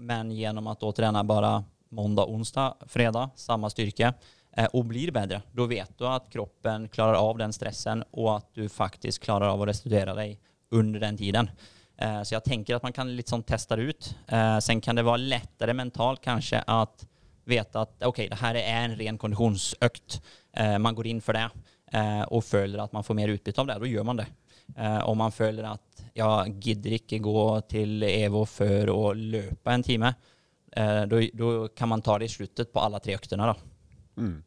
Men 0.00 0.30
gjennom 0.32 0.70
at 0.72 0.80
da 0.80 0.92
trener 0.96 1.26
bare 1.28 1.50
måndag, 1.92 2.24
onsdag, 2.24 2.74
fredag, 2.86 3.30
samme 3.36 3.70
styrke 3.70 4.12
eh, 4.56 4.68
og 4.72 4.86
blir 4.88 5.12
bedre. 5.12 5.42
Da 5.52 5.66
vet 5.68 5.92
du 5.98 6.06
at 6.08 6.30
kroppen 6.32 6.88
klarer 6.92 7.20
av 7.20 7.38
den 7.38 7.52
stressen, 7.52 8.04
og 8.12 8.30
at 8.38 8.48
du 8.56 8.64
faktisk 8.72 9.26
klarer 9.28 9.52
av 9.52 9.60
å 9.60 9.68
restituere 9.68 10.16
deg 10.16 10.38
under 10.72 11.04
den 11.04 11.20
tiden. 11.20 11.50
Eh, 11.98 12.20
så 12.22 12.36
jeg 12.36 12.46
tenker 12.46 12.76
at 12.76 12.84
man 12.86 12.94
kan 12.96 13.10
litt 13.12 13.30
sånn 13.32 13.44
teste 13.46 13.78
det 13.78 13.88
ut. 13.90 14.10
Eh, 14.28 14.58
sen 14.64 14.80
kan 14.80 14.98
det 14.98 15.06
være 15.06 15.26
lettere 15.34 15.76
mentalt 15.76 16.22
kanskje 16.24 16.62
at 16.66 17.06
vite 17.48 17.82
at 17.82 18.06
ok, 18.06 18.24
det 18.30 18.38
her 18.38 18.58
er 18.60 18.68
en 18.84 18.96
ren 19.00 19.18
kondisjonsøkt. 19.18 20.20
man 20.78 20.94
går 20.94 21.08
inn 21.10 21.20
for 21.20 21.34
det 21.34 21.48
og 22.30 22.44
føler 22.44 22.78
at 22.78 22.92
man 22.94 23.02
får 23.02 23.16
mer 23.18 23.32
utbytte 23.32 23.58
av 23.58 23.66
det. 23.66 23.78
Da 23.82 23.88
gjør 23.90 24.04
man 24.06 24.20
det. 24.20 24.26
om 25.10 25.18
man 25.18 25.34
føler 25.34 25.66
at 25.66 26.04
jeg 26.14 26.52
gidder 26.62 26.94
ikke 27.00 27.18
gå 27.18 27.42
til 27.66 28.04
EVO 28.06 28.44
før 28.46 28.92
å 28.94 29.00
løpe 29.16 29.74
en 29.74 29.82
time, 29.82 30.12
Eh, 30.76 31.02
da 31.06 31.68
kan 31.74 31.88
man 31.88 32.02
ta 32.02 32.18
det 32.18 32.24
i 32.24 32.28
slutten 32.28 32.66
på 32.72 32.80
alle 32.80 33.00
tre 33.00 33.14
øktene. 33.14 33.54
Mm. 34.16 34.42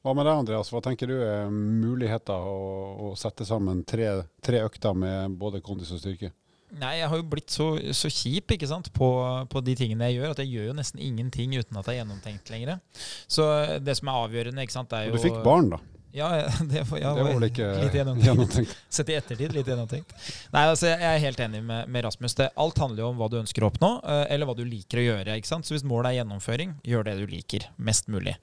Hva 0.00 0.14
med 0.16 0.24
deg, 0.24 0.38
Andreas? 0.40 0.70
Hva 0.72 0.80
tenker 0.84 1.10
du 1.10 1.18
er 1.20 1.50
muligheter 1.52 2.48
å, 2.48 3.10
å 3.10 3.16
sette 3.20 3.44
sammen 3.44 3.82
tre, 3.84 4.08
tre, 4.40 4.62
økter 4.64 4.96
med 4.96 5.36
både 5.40 5.60
kondis 5.64 5.92
og 5.92 6.00
styrke? 6.00 6.32
Nei, 6.78 6.92
jeg 7.00 7.10
har 7.10 7.18
jo 7.18 7.26
blitt 7.26 7.50
så, 7.50 7.68
så 7.96 8.10
kjip 8.12 8.54
ikke 8.54 8.68
sant, 8.70 8.92
på, 8.94 9.08
på, 9.50 9.62
de 9.66 9.74
tingene 9.78 10.10
jeg 10.10 10.20
gjør, 10.20 10.34
at 10.34 10.42
jeg 10.44 10.52
gjør 10.52 10.68
jo 10.70 10.74
nesten 10.78 11.02
ingenting 11.02 11.56
uten 11.58 11.80
at 11.80 11.88
det 11.88 11.96
er 11.96 12.02
gjennomtenkt 12.02 12.52
lenger. 12.52 12.78
Så 13.26 13.48
det 13.82 13.96
som 13.98 14.12
er 14.12 14.20
avgjørende, 14.26 14.66
ikke 14.66 14.78
sant, 14.78 14.94
er 14.94 15.08
jo 15.08 15.18
Du 15.18 15.24
fikk 15.24 15.40
barn, 15.46 15.72
da? 15.74 15.80
Ja, 16.12 16.30
det, 16.60 16.82
var, 16.90 16.98
ja, 16.98 17.14
det 17.14 17.22
var 17.22 17.34
vel 17.36 17.48
ikke 17.50 17.66
litt 17.84 17.94
gjennomtenkt. 17.94 18.26
gjennomtenkt. 18.26 18.78
Sett 18.96 19.10
i 19.12 19.16
ettertid 19.18 19.54
litt 19.54 19.68
gjennomtenkt. 19.70 20.14
Nei, 20.54 20.64
altså, 20.64 20.90
Jeg 20.90 21.06
er 21.06 21.22
helt 21.22 21.42
enig 21.44 21.62
med, 21.66 21.90
med 21.90 22.06
Rasmus. 22.06 22.34
Det, 22.38 22.50
alt 22.64 22.80
handler 22.82 23.04
jo 23.04 23.10
om 23.12 23.20
hva 23.20 23.28
du 23.30 23.38
ønsker 23.40 23.64
å 23.64 23.70
oppnå, 23.70 23.92
eh, 24.02 24.24
eller 24.34 24.50
hva 24.50 24.56
du 24.58 24.64
liker 24.66 25.02
å 25.02 25.06
gjøre. 25.06 25.36
ikke 25.38 25.50
sant? 25.50 25.68
Så 25.68 25.76
hvis 25.76 25.86
målet 25.86 26.12
er 26.12 26.20
gjennomføring, 26.20 26.74
gjør 26.86 27.06
det 27.06 27.18
du 27.20 27.26
liker. 27.30 27.68
Mest 27.78 28.10
mulig. 28.10 28.34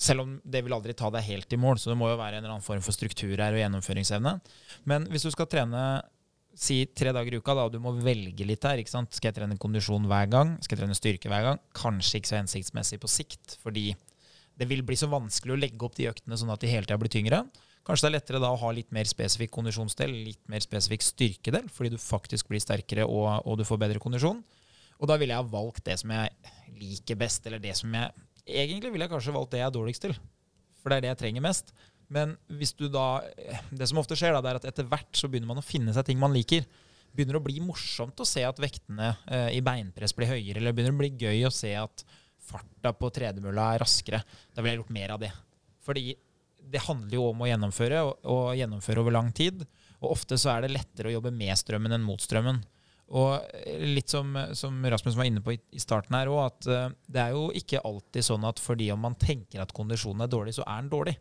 Selv 0.00 0.24
om 0.24 0.32
det 0.42 0.64
vil 0.66 0.74
aldri 0.74 0.94
ta 0.98 1.06
deg 1.14 1.22
helt 1.28 1.54
i 1.54 1.60
mål, 1.60 1.78
så 1.78 1.92
det 1.92 1.98
må 2.00 2.08
jo 2.10 2.18
være 2.18 2.40
en 2.40 2.42
eller 2.42 2.56
annen 2.56 2.66
form 2.66 2.82
for 2.82 2.96
struktur 2.96 3.36
her 3.38 3.54
og 3.54 3.60
gjennomføringsevne. 3.62 4.34
Men 4.90 5.06
hvis 5.12 5.26
du 5.28 5.30
skal 5.30 5.46
trene 5.50 5.84
si 6.54 6.84
tre 6.94 7.12
dager 7.14 7.34
i 7.34 7.40
uka, 7.42 7.54
da, 7.56 7.66
og 7.66 7.74
du 7.74 7.80
må 7.82 7.92
velge 7.98 8.46
litt 8.46 8.64
her. 8.64 8.80
ikke 8.80 8.92
sant? 8.92 9.12
Skal 9.16 9.30
jeg 9.30 9.38
trene 9.40 9.58
kondisjon 9.60 10.06
hver 10.10 10.30
gang? 10.30 10.54
Skal 10.64 10.76
jeg 10.76 10.84
trene 10.84 10.98
styrke 10.98 11.30
hver 11.32 11.46
gang? 11.48 11.62
Kanskje 11.76 12.20
ikke 12.20 12.30
så 12.30 12.40
hensiktsmessig 12.40 13.00
på 13.02 13.10
sikt, 13.10 13.56
fordi 13.62 13.92
det 14.58 14.68
vil 14.70 14.84
bli 14.86 14.96
så 14.98 15.08
vanskelig 15.10 15.54
å 15.54 15.60
legge 15.60 15.86
opp 15.86 15.96
de 15.98 16.08
øktene 16.10 16.38
sånn 16.38 16.52
at 16.54 16.62
de 16.62 16.70
hele 16.70 16.86
tida 16.86 16.98
blir 17.00 17.12
tyngre. 17.12 17.42
Kanskje 17.84 18.06
det 18.06 18.10
er 18.10 18.14
lettere 18.16 18.40
da 18.40 18.50
å 18.54 18.60
ha 18.62 18.70
litt 18.72 18.92
mer 18.96 19.08
spesifikk 19.08 19.52
kondisjonsdel, 19.52 20.12
litt 20.30 20.40
mer 20.48 20.62
spesifikk 20.64 21.04
styrkedel, 21.04 21.66
fordi 21.72 21.92
du 21.92 21.98
faktisk 22.00 22.48
blir 22.48 22.62
sterkere 22.62 23.04
og, 23.04 23.26
og, 23.44 23.58
du 23.60 23.64
får 23.68 23.82
bedre 23.82 24.00
kondisjon. 24.00 24.40
Og 24.96 25.10
da 25.10 25.18
ville 25.20 25.34
jeg 25.34 25.42
ha 25.42 25.52
valgt 25.52 25.84
det 25.84 25.98
som 26.00 26.14
jeg 26.14 26.54
liker 26.78 27.18
best, 27.20 27.44
eller 27.48 27.62
det 27.62 27.76
som 27.78 27.92
jeg 27.94 28.14
Egentlig 28.44 28.90
ville 28.92 29.06
jeg 29.06 29.08
kanskje 29.14 29.32
valgt 29.32 29.54
det 29.54 29.60
jeg 29.62 29.64
er 29.70 29.72
dårligst 29.72 30.02
til, 30.04 30.12
for 30.76 30.92
det 30.92 30.96
er 30.98 31.04
det 31.06 31.08
jeg 31.08 31.18
trenger 31.22 31.44
mest. 31.46 31.70
Men 32.12 32.34
hvis 32.52 32.74
du 32.76 32.88
da 32.92 33.22
Det 33.72 33.86
som 33.88 34.00
ofte 34.02 34.16
skjer, 34.18 34.34
da, 34.34 34.42
det 34.44 34.50
er 34.50 34.58
at 34.60 34.66
etter 34.68 34.88
hvert 34.90 35.16
så 35.16 35.30
begynner 35.30 35.50
man 35.52 35.62
å 35.62 35.64
finne 35.64 35.94
seg 35.96 36.06
ting 36.08 36.20
man 36.20 36.34
liker. 36.34 36.66
Begynner 37.14 37.38
å 37.38 37.44
bli 37.44 37.60
morsomt 37.62 38.20
å 38.20 38.26
se 38.28 38.42
at 38.44 38.60
vektene 38.60 39.14
eh, 39.30 39.54
i 39.56 39.62
beinpress 39.64 40.16
blir 40.16 40.32
høyere, 40.32 40.58
eller 40.60 40.74
begynner 40.74 40.96
å 40.96 41.00
bli 41.00 41.12
gøy 41.14 41.46
å 41.46 41.54
se 41.54 41.72
at 41.78 42.04
farta 42.44 42.92
på 42.96 43.10
tredemølla 43.14 43.72
er 43.74 43.84
raskere. 43.84 44.20
Da 44.52 44.62
ville 44.62 44.74
jeg 44.74 44.82
gjort 44.82 44.96
mer 44.96 45.14
av 45.14 45.22
det. 45.22 45.30
Fordi 45.84 46.12
det 46.64 46.82
handler 46.86 47.18
jo 47.18 47.26
om 47.30 47.42
å 47.44 47.48
gjennomføre, 47.48 48.02
og, 48.08 48.14
og, 48.24 48.44
gjennomføre 48.58 49.02
over 49.04 49.14
lang 49.14 49.32
tid. 49.36 49.64
Og 50.02 50.14
ofte 50.14 50.38
så 50.40 50.54
er 50.54 50.64
det 50.64 50.74
lettere 50.74 51.10
å 51.10 51.16
jobbe 51.18 51.32
med 51.34 51.54
strømmen 51.60 51.96
enn 51.96 52.06
mot 52.06 52.20
strømmen. 52.20 52.62
Og 53.14 53.58
litt 53.84 54.10
som, 54.10 54.32
som 54.56 54.78
Rasmus 54.90 55.16
var 55.18 55.28
inne 55.28 55.42
på 55.44 55.52
i, 55.54 55.58
i 55.76 55.82
starten 55.82 56.16
her 56.16 56.30
òg, 56.32 56.40
at 56.46 56.68
uh, 56.70 56.94
det 57.06 57.20
er 57.20 57.34
jo 57.36 57.50
ikke 57.56 57.82
alltid 57.84 58.26
sånn 58.26 58.46
at 58.48 58.62
fordi 58.62 58.88
om 58.94 59.02
man 59.04 59.16
tenker 59.20 59.60
at 59.62 59.74
kondisjonen 59.76 60.24
er 60.24 60.32
dårlig, 60.32 60.56
så 60.56 60.64
er 60.64 60.80
den 60.80 60.92
dårlig. 60.92 61.14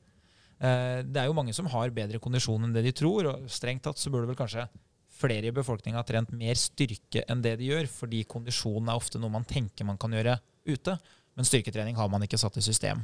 Uh, 0.64 1.04
det 1.04 1.20
er 1.20 1.28
jo 1.28 1.36
mange 1.36 1.56
som 1.56 1.68
har 1.72 1.92
bedre 1.96 2.22
kondisjon 2.24 2.64
enn 2.64 2.76
det 2.76 2.86
de 2.86 2.96
tror, 2.96 3.28
og 3.34 3.52
strengt 3.52 3.84
tatt 3.88 4.00
så 4.00 4.12
burde 4.14 4.30
vel 4.32 4.40
kanskje 4.40 4.68
flere 5.14 5.50
i 5.50 5.56
befolkninga 5.56 6.00
ha 6.02 6.06
trent 6.08 6.32
mer 6.36 6.58
styrke 6.60 7.24
enn 7.30 7.44
det 7.44 7.58
de 7.60 7.70
gjør, 7.72 7.90
fordi 7.92 8.24
kondisjon 8.30 8.88
er 8.90 8.98
ofte 8.98 9.22
noe 9.22 9.32
man 9.34 9.48
tenker 9.48 9.88
man 9.88 10.00
kan 10.02 10.16
gjøre 10.16 10.38
ute. 10.68 10.96
Men 11.34 11.48
styrketrening 11.48 11.98
har 11.98 12.10
man 12.12 12.24
ikke 12.26 12.40
satt 12.40 12.58
i 12.60 12.66
system. 12.66 13.04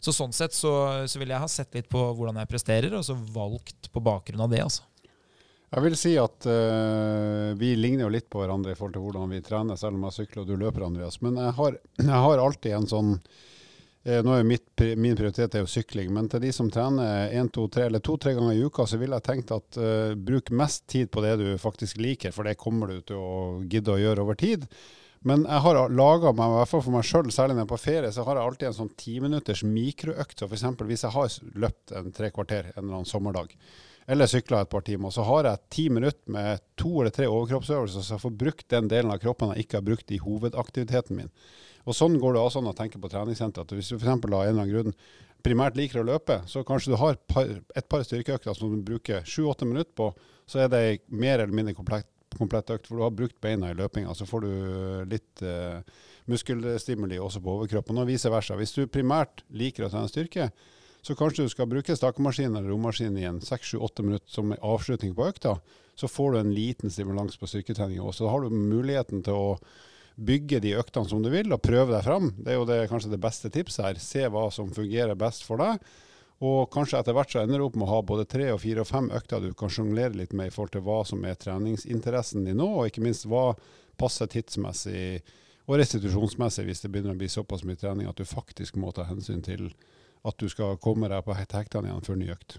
Så 0.00 0.12
sånn 0.14 0.34
sett 0.36 0.54
så, 0.54 0.72
så 1.08 1.20
vil 1.20 1.32
jeg 1.32 1.42
ha 1.42 1.48
sett 1.50 1.74
litt 1.76 1.88
på 1.92 2.00
hvordan 2.16 2.38
jeg 2.42 2.50
presterer, 2.50 2.94
og 2.96 3.04
så 3.06 3.16
valgt 3.16 3.90
på 3.92 4.02
bakgrunn 4.04 4.44
av 4.44 4.52
det. 4.52 4.62
altså. 4.64 4.84
Jeg 5.66 5.82
vil 5.82 5.96
si 5.98 6.12
at 6.20 6.46
uh, 6.46 7.52
vi 7.58 7.72
ligner 7.76 8.06
jo 8.06 8.12
litt 8.14 8.28
på 8.30 8.40
hverandre 8.40 8.72
i 8.72 8.78
forhold 8.78 8.94
til 8.96 9.02
hvordan 9.06 9.32
vi 9.34 9.42
trener, 9.44 9.78
selv 9.80 9.98
om 9.98 10.06
jeg 10.06 10.18
sykler 10.20 10.44
og 10.44 10.50
du 10.50 10.54
løper, 10.60 10.86
Andreas. 10.86 11.18
Men 11.24 11.40
jeg 11.42 11.56
har, 11.58 11.78
jeg 12.10 12.22
har 12.26 12.42
alltid 12.44 12.76
en 12.76 12.90
sånn 12.92 13.12
Nå 14.06 14.36
er 14.36 14.44
mitt, 14.46 14.68
min 14.94 15.16
prioritet 15.18 15.56
er 15.56 15.64
jo 15.64 15.70
sykling, 15.70 16.12
men 16.14 16.28
til 16.30 16.44
de 16.44 16.52
som 16.54 16.68
trener 16.70 17.32
én, 17.34 17.48
to, 17.50 17.64
tre 17.72 17.88
eller 17.88 17.98
to-tre 18.06 18.36
ganger 18.36 18.54
i 18.54 18.60
uka, 18.62 18.84
så 18.86 19.00
ville 19.00 19.18
jeg 19.18 19.26
tenkt 19.26 19.50
at 19.56 19.78
uh, 19.82 20.12
bruk 20.14 20.52
mest 20.54 20.84
tid 20.92 21.10
på 21.10 21.24
det 21.24 21.32
du 21.40 21.48
faktisk 21.58 21.98
liker, 21.98 22.30
for 22.36 22.46
det 22.46 22.54
kommer 22.60 22.92
du 22.92 23.00
til 23.02 23.18
å 23.18 23.32
gidde 23.66 23.96
å 23.96 23.98
gjøre 23.98 24.22
over 24.22 24.38
tid. 24.38 24.68
Men 25.26 25.42
jeg 25.42 25.62
har 25.64 25.80
laga 25.90 26.30
meg, 26.30 26.52
i 26.52 26.58
hvert 26.60 26.70
fall 26.70 26.84
for 26.86 26.94
meg 26.94 27.08
sjøl, 27.08 27.32
særlig 27.34 27.56
når 27.56 27.64
jeg 27.64 27.66
er 27.66 27.72
på 27.72 27.82
ferie, 27.82 28.12
så 28.14 28.28
har 28.28 28.38
jeg 28.38 28.46
alltid 28.46 28.68
en 28.68 28.78
sånn 28.78 28.94
timinutters 29.02 29.64
mikroøkt. 29.66 30.38
Så 30.38 30.46
f.eks. 30.46 30.66
hvis 30.86 31.02
jeg 31.02 31.14
har 31.16 31.36
løpt 31.64 31.94
en 31.98 32.14
tre 32.14 32.30
kvarter 32.30 32.70
en 32.70 32.84
eller 32.84 33.00
annen 33.00 33.10
sommerdag, 33.10 33.56
eller 34.06 34.30
sykla 34.30 34.62
et 34.62 34.70
par 34.70 34.84
timer, 34.86 35.10
så 35.10 35.24
har 35.26 35.48
jeg 35.50 35.64
ti 35.74 35.88
minutter 35.90 36.30
med 36.30 36.62
to 36.78 36.92
eller 37.00 37.14
tre 37.14 37.26
overkroppsøvelser, 37.26 38.06
så 38.06 38.14
jeg 38.14 38.22
får 38.22 38.36
brukt 38.44 38.68
den 38.70 38.90
delen 38.92 39.10
av 39.10 39.18
kroppen 39.24 39.50
jeg 39.56 39.66
ikke 39.66 39.80
har 39.80 39.88
brukt 39.88 40.14
i 40.14 40.20
hovedaktiviteten 40.22 41.18
min. 41.18 41.32
Og 41.86 41.94
Sånn 41.94 42.18
går 42.18 42.34
det 42.34 42.42
også 42.42 42.62
an 42.62 42.72
å 42.72 42.76
tenke 42.76 42.98
på 43.02 43.10
treningssenter. 43.10 43.62
at 43.62 43.72
Hvis 43.72 43.92
du 43.92 43.96
f.eks. 43.96 44.10
av 44.10 44.18
en 44.18 44.26
eller 44.26 44.50
annen 44.50 44.72
grunn 44.72 44.96
primært 45.46 45.78
liker 45.78 46.02
å 46.02 46.08
løpe, 46.08 46.40
så 46.50 46.64
kanskje 46.66 46.92
du 46.92 46.98
har 46.98 47.18
par, 47.30 47.46
et 47.46 47.88
par 47.88 48.02
styrkeøkter 48.02 48.56
som 48.58 48.72
du 48.72 48.82
bruker 48.82 49.22
sju-åtte 49.28 49.68
minutter 49.68 49.94
på, 49.94 50.10
så 50.50 50.64
er 50.64 50.70
det 50.72 50.82
mer 51.06 51.38
eller 51.38 51.54
mindre 51.54 51.76
komplett, 51.76 52.08
komplett 52.36 52.72
økt, 52.74 52.88
for 52.88 52.98
du 52.98 53.04
har 53.06 53.14
brukt 53.14 53.38
beina 53.42 53.70
i 53.70 53.78
løpinga. 53.78 54.14
Så 54.18 54.26
får 54.26 54.42
du 54.42 54.50
litt 55.12 55.42
eh, 55.46 55.78
muskelstimuli 56.30 57.20
også 57.22 57.42
på 57.44 57.54
overkroppen, 57.60 58.02
og 58.02 58.10
vice 58.10 58.32
versa. 58.32 58.58
Hvis 58.58 58.74
du 58.74 58.88
primært 58.90 59.44
liker 59.54 59.86
å 59.86 59.92
trene 59.92 60.10
styrke, 60.10 60.50
så 61.06 61.14
kanskje 61.14 61.46
du 61.46 61.52
skal 61.52 61.68
bruke 61.70 61.94
stakemaskin 61.94 62.50
eller 62.50 62.72
romaskin 62.72 63.14
i 63.20 63.28
en 63.28 63.38
6-7-8 63.38 64.02
minutter 64.02 64.32
som 64.32 64.54
avslutning 64.56 65.12
på 65.14 65.28
økta. 65.28 65.60
Så 65.94 66.10
får 66.10 66.32
du 66.32 66.38
en 66.40 66.54
liten 66.54 66.90
stimulans 66.90 67.38
på 67.38 67.46
styrketrening 67.46 68.02
også. 68.02 68.26
Da 68.26 68.32
har 68.32 68.42
du 68.42 68.50
muligheten 68.50 69.22
til 69.22 69.38
å 69.38 69.52
bygge 70.16 70.60
de 70.64 70.74
øktene 70.80 71.08
som 71.08 71.22
du 71.22 71.30
vil, 71.32 71.52
og 71.52 71.62
prøve 71.62 71.92
deg 71.92 72.04
fram. 72.04 72.32
Det 72.38 72.52
er 72.52 72.58
jo 72.58 72.66
det, 72.68 72.80
kanskje 72.90 73.12
det 73.12 73.22
beste 73.22 73.52
tipset 73.52 73.84
her. 73.84 74.02
Se 74.02 74.26
hva 74.32 74.48
som 74.54 74.72
fungerer 74.72 75.18
best 75.18 75.44
for 75.46 75.60
deg. 75.60 75.80
Og 76.44 76.68
kanskje 76.72 77.00
etter 77.00 77.16
hvert 77.16 77.32
så 77.32 77.40
ender 77.42 77.60
du 77.60 77.66
opp 77.66 77.78
med 77.80 77.86
å 77.86 77.94
ha 77.94 78.02
både 78.04 78.26
tre 78.28 78.50
og 78.52 78.60
fire 78.60 78.82
og 78.84 78.90
fem 78.90 79.08
økter 79.16 79.40
du 79.40 79.54
kan 79.56 79.72
sjonglere 79.72 80.18
litt 80.18 80.34
med 80.36 80.50
i 80.50 80.52
forhold 80.52 80.74
til 80.74 80.84
hva 80.84 81.00
som 81.08 81.24
er 81.24 81.38
treningsinteressen 81.40 82.44
din 82.44 82.60
nå, 82.60 82.68
og 82.76 82.90
ikke 82.90 83.04
minst 83.04 83.24
hva 83.30 83.54
passer 83.96 84.28
tidsmessig 84.28 85.22
og 85.66 85.80
restitusjonsmessig 85.80 86.66
hvis 86.68 86.84
det 86.84 86.90
begynner 86.92 87.16
å 87.16 87.20
bli 87.22 87.30
såpass 87.32 87.64
mye 87.64 87.80
trening 87.80 88.08
at 88.10 88.20
du 88.20 88.28
faktisk 88.28 88.76
må 88.76 88.92
ta 88.92 89.08
hensyn 89.08 89.40
til 89.44 89.70
at 90.26 90.36
du 90.36 90.50
skal 90.52 90.76
komme 90.82 91.08
deg 91.08 91.24
på 91.24 91.36
hektene 91.38 91.88
igjen 91.88 92.04
før 92.04 92.20
ny 92.20 92.30
økt. 92.34 92.58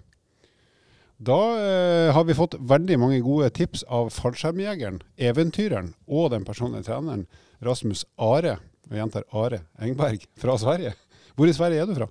Da 1.18 1.38
eh, 1.58 2.08
har 2.14 2.26
vi 2.26 2.36
fått 2.38 2.54
veldig 2.58 2.98
mange 2.98 3.22
gode 3.22 3.50
tips 3.54 3.84
av 3.90 4.10
fallskjermjegeren, 4.14 5.00
eventyreren 5.18 5.92
og 6.06 6.30
den 6.34 6.46
personlige 6.46 6.86
treneren 6.90 7.26
Rasmus 7.64 8.04
Are, 8.22 8.56
og 8.88 8.96
gjentar 8.96 9.26
Are 9.36 9.62
Engberg, 9.82 10.24
fra 10.38 10.56
Sverige. 10.60 10.94
Hvor 11.38 11.50
i 11.50 11.54
Sverige 11.54 11.82
er 11.82 11.90
du 11.90 11.94
fra? 11.98 12.08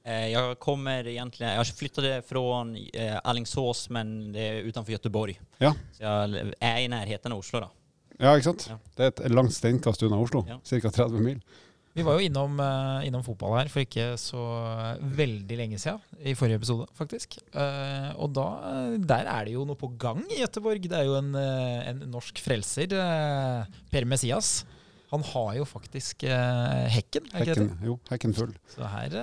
Eh, 0.00 0.30
jeg 0.32 0.56
kommer 0.62 1.04
egentlig 1.04 1.44
Jeg 1.44 1.76
flyttet 1.76 2.28
fra 2.28 2.42
eh, 2.96 3.16
Alingsås, 3.20 3.88
men 3.92 4.32
det 4.32 4.46
er 4.46 4.68
utenfor 4.68 4.96
Göteborg. 4.96 5.40
Ja. 5.60 5.74
Så 5.96 6.04
jeg 6.04 6.52
er 6.60 6.78
i 6.80 6.88
nærheten 6.88 7.34
av 7.34 7.42
Oslo, 7.42 7.66
da. 7.66 7.72
Ja, 8.20 8.36
ikke 8.36 8.50
sant? 8.50 8.68
Ja. 8.68 8.78
Det 8.96 9.06
er 9.06 9.12
et 9.12 9.34
langt 9.34 9.56
steinkast 9.56 10.02
unna 10.04 10.20
Oslo. 10.20 10.44
Ja. 10.48 10.60
Ca. 10.64 10.92
30 11.02 11.20
mil. 11.24 11.42
Vi 11.96 12.04
var 12.06 12.16
jo 12.16 12.22
innom, 12.28 12.52
uh, 12.62 13.02
innom, 13.02 13.22
fotball 13.26 13.56
her 13.58 13.70
for 13.72 13.82
ikke 13.82 14.12
så 14.20 14.40
veldig 15.18 15.56
lenge 15.58 15.78
siden. 15.82 15.98
I 16.22 16.36
forrige 16.38 16.60
episode, 16.60 16.86
faktisk. 16.94 17.34
Uh, 17.50 18.12
og 18.14 18.30
da, 18.36 18.46
der 19.02 19.26
er 19.26 19.48
det 19.48 19.56
jo 19.56 19.64
noe 19.66 19.78
på 19.80 19.90
gang 20.00 20.22
i 20.30 20.38
Gøteborg. 20.38 20.86
Det 20.86 21.00
er 21.00 21.08
jo 21.08 21.16
en, 21.18 21.32
uh, 21.34 21.80
en 21.90 22.04
norsk 22.12 22.38
frelser, 22.44 22.94
Per 23.90 24.06
Messias. 24.06 24.60
Han 25.10 25.24
har 25.26 25.54
jo 25.58 25.64
faktisk 25.66 26.22
hekken, 26.22 27.28
er 27.34 27.44
hekken. 27.44 27.70
Jo, 27.82 27.96
hekken 28.10 28.34
full. 28.36 28.52
Så 28.70 28.86
her 28.86 29.14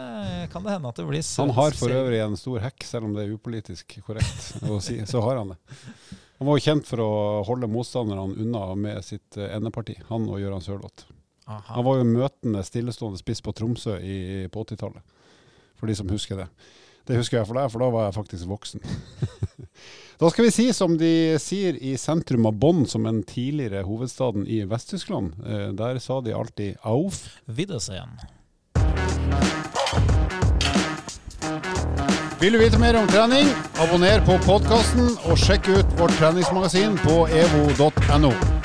kan 0.51 0.65
det 0.65 0.73
hende 0.75 0.91
at 0.91 0.99
det 0.99 1.05
blir 1.07 1.23
Han 1.39 1.53
har 1.55 1.77
for 1.79 1.95
øvrig 1.95 2.19
en 2.25 2.35
stor 2.39 2.59
hekk, 2.65 2.83
selv 2.83 3.07
om 3.07 3.13
det 3.15 3.23
er 3.23 3.35
upolitisk 3.37 3.97
korrekt 4.05 4.63
å 4.67 4.81
si. 4.83 4.99
Så 5.07 5.21
har 5.23 5.39
han 5.39 5.53
det. 5.53 5.59
Han 6.37 6.49
var 6.49 6.59
jo 6.59 6.65
kjent 6.67 6.85
for 6.89 7.01
å 7.01 7.11
holde 7.47 7.69
motstanderne 7.71 8.35
unna 8.35 8.65
med 8.77 8.99
sitt 9.07 9.39
endeparti, 9.41 9.95
han 10.09 10.27
og 10.27 10.41
Gøran 10.43 10.61
Sørloth. 10.65 11.07
Han 11.47 11.85
var 11.87 12.01
jo 12.01 12.09
møtende 12.09 12.59
stillestående 12.67 13.17
spiss 13.21 13.39
på 13.41 13.53
Tromsø 13.55 13.95
i, 14.03 14.17
på 14.51 14.65
80-tallet, 14.67 15.15
for 15.79 15.87
de 15.87 15.95
som 15.95 16.11
husker 16.11 16.43
det. 16.43 16.49
Det 17.07 17.15
husker 17.15 17.39
jeg 17.39 17.47
for 17.47 17.55
deg, 17.55 17.71
for 17.71 17.83
da 17.83 17.91
var 17.93 18.07
jeg 18.07 18.17
faktisk 18.17 18.49
voksen. 18.49 18.83
da 20.21 20.31
skal 20.31 20.47
vi 20.47 20.51
si 20.51 20.65
som 20.75 20.97
de 20.99 21.11
sier 21.39 21.77
i 21.79 21.95
sentrum 21.99 22.49
av 22.49 22.57
Bonn, 22.59 22.83
som 22.89 23.07
en 23.07 23.21
tidligere 23.23 23.85
hovedstaden 23.87 24.43
i 24.43 24.63
Vest-Tyskland. 24.67 25.37
Eh, 25.45 25.69
der 25.77 26.01
sa 26.03 26.19
de 26.21 26.35
alltid 26.35 26.75
'auf 26.83 27.39
Wiedersehen'. 27.47 28.19
Vil 32.39 32.53
du 32.53 32.59
vite 32.59 32.77
mer 32.77 32.93
om 32.99 33.07
trening, 33.07 33.47
abonner 33.81 34.21
på 34.25 34.37
podkasten 34.45 35.09
og 35.25 35.39
sjekk 35.41 35.71
ut 35.73 35.97
vårt 35.97 36.13
treningsmagasin 36.19 36.99
på 37.01 37.25
evo.no. 37.33 38.56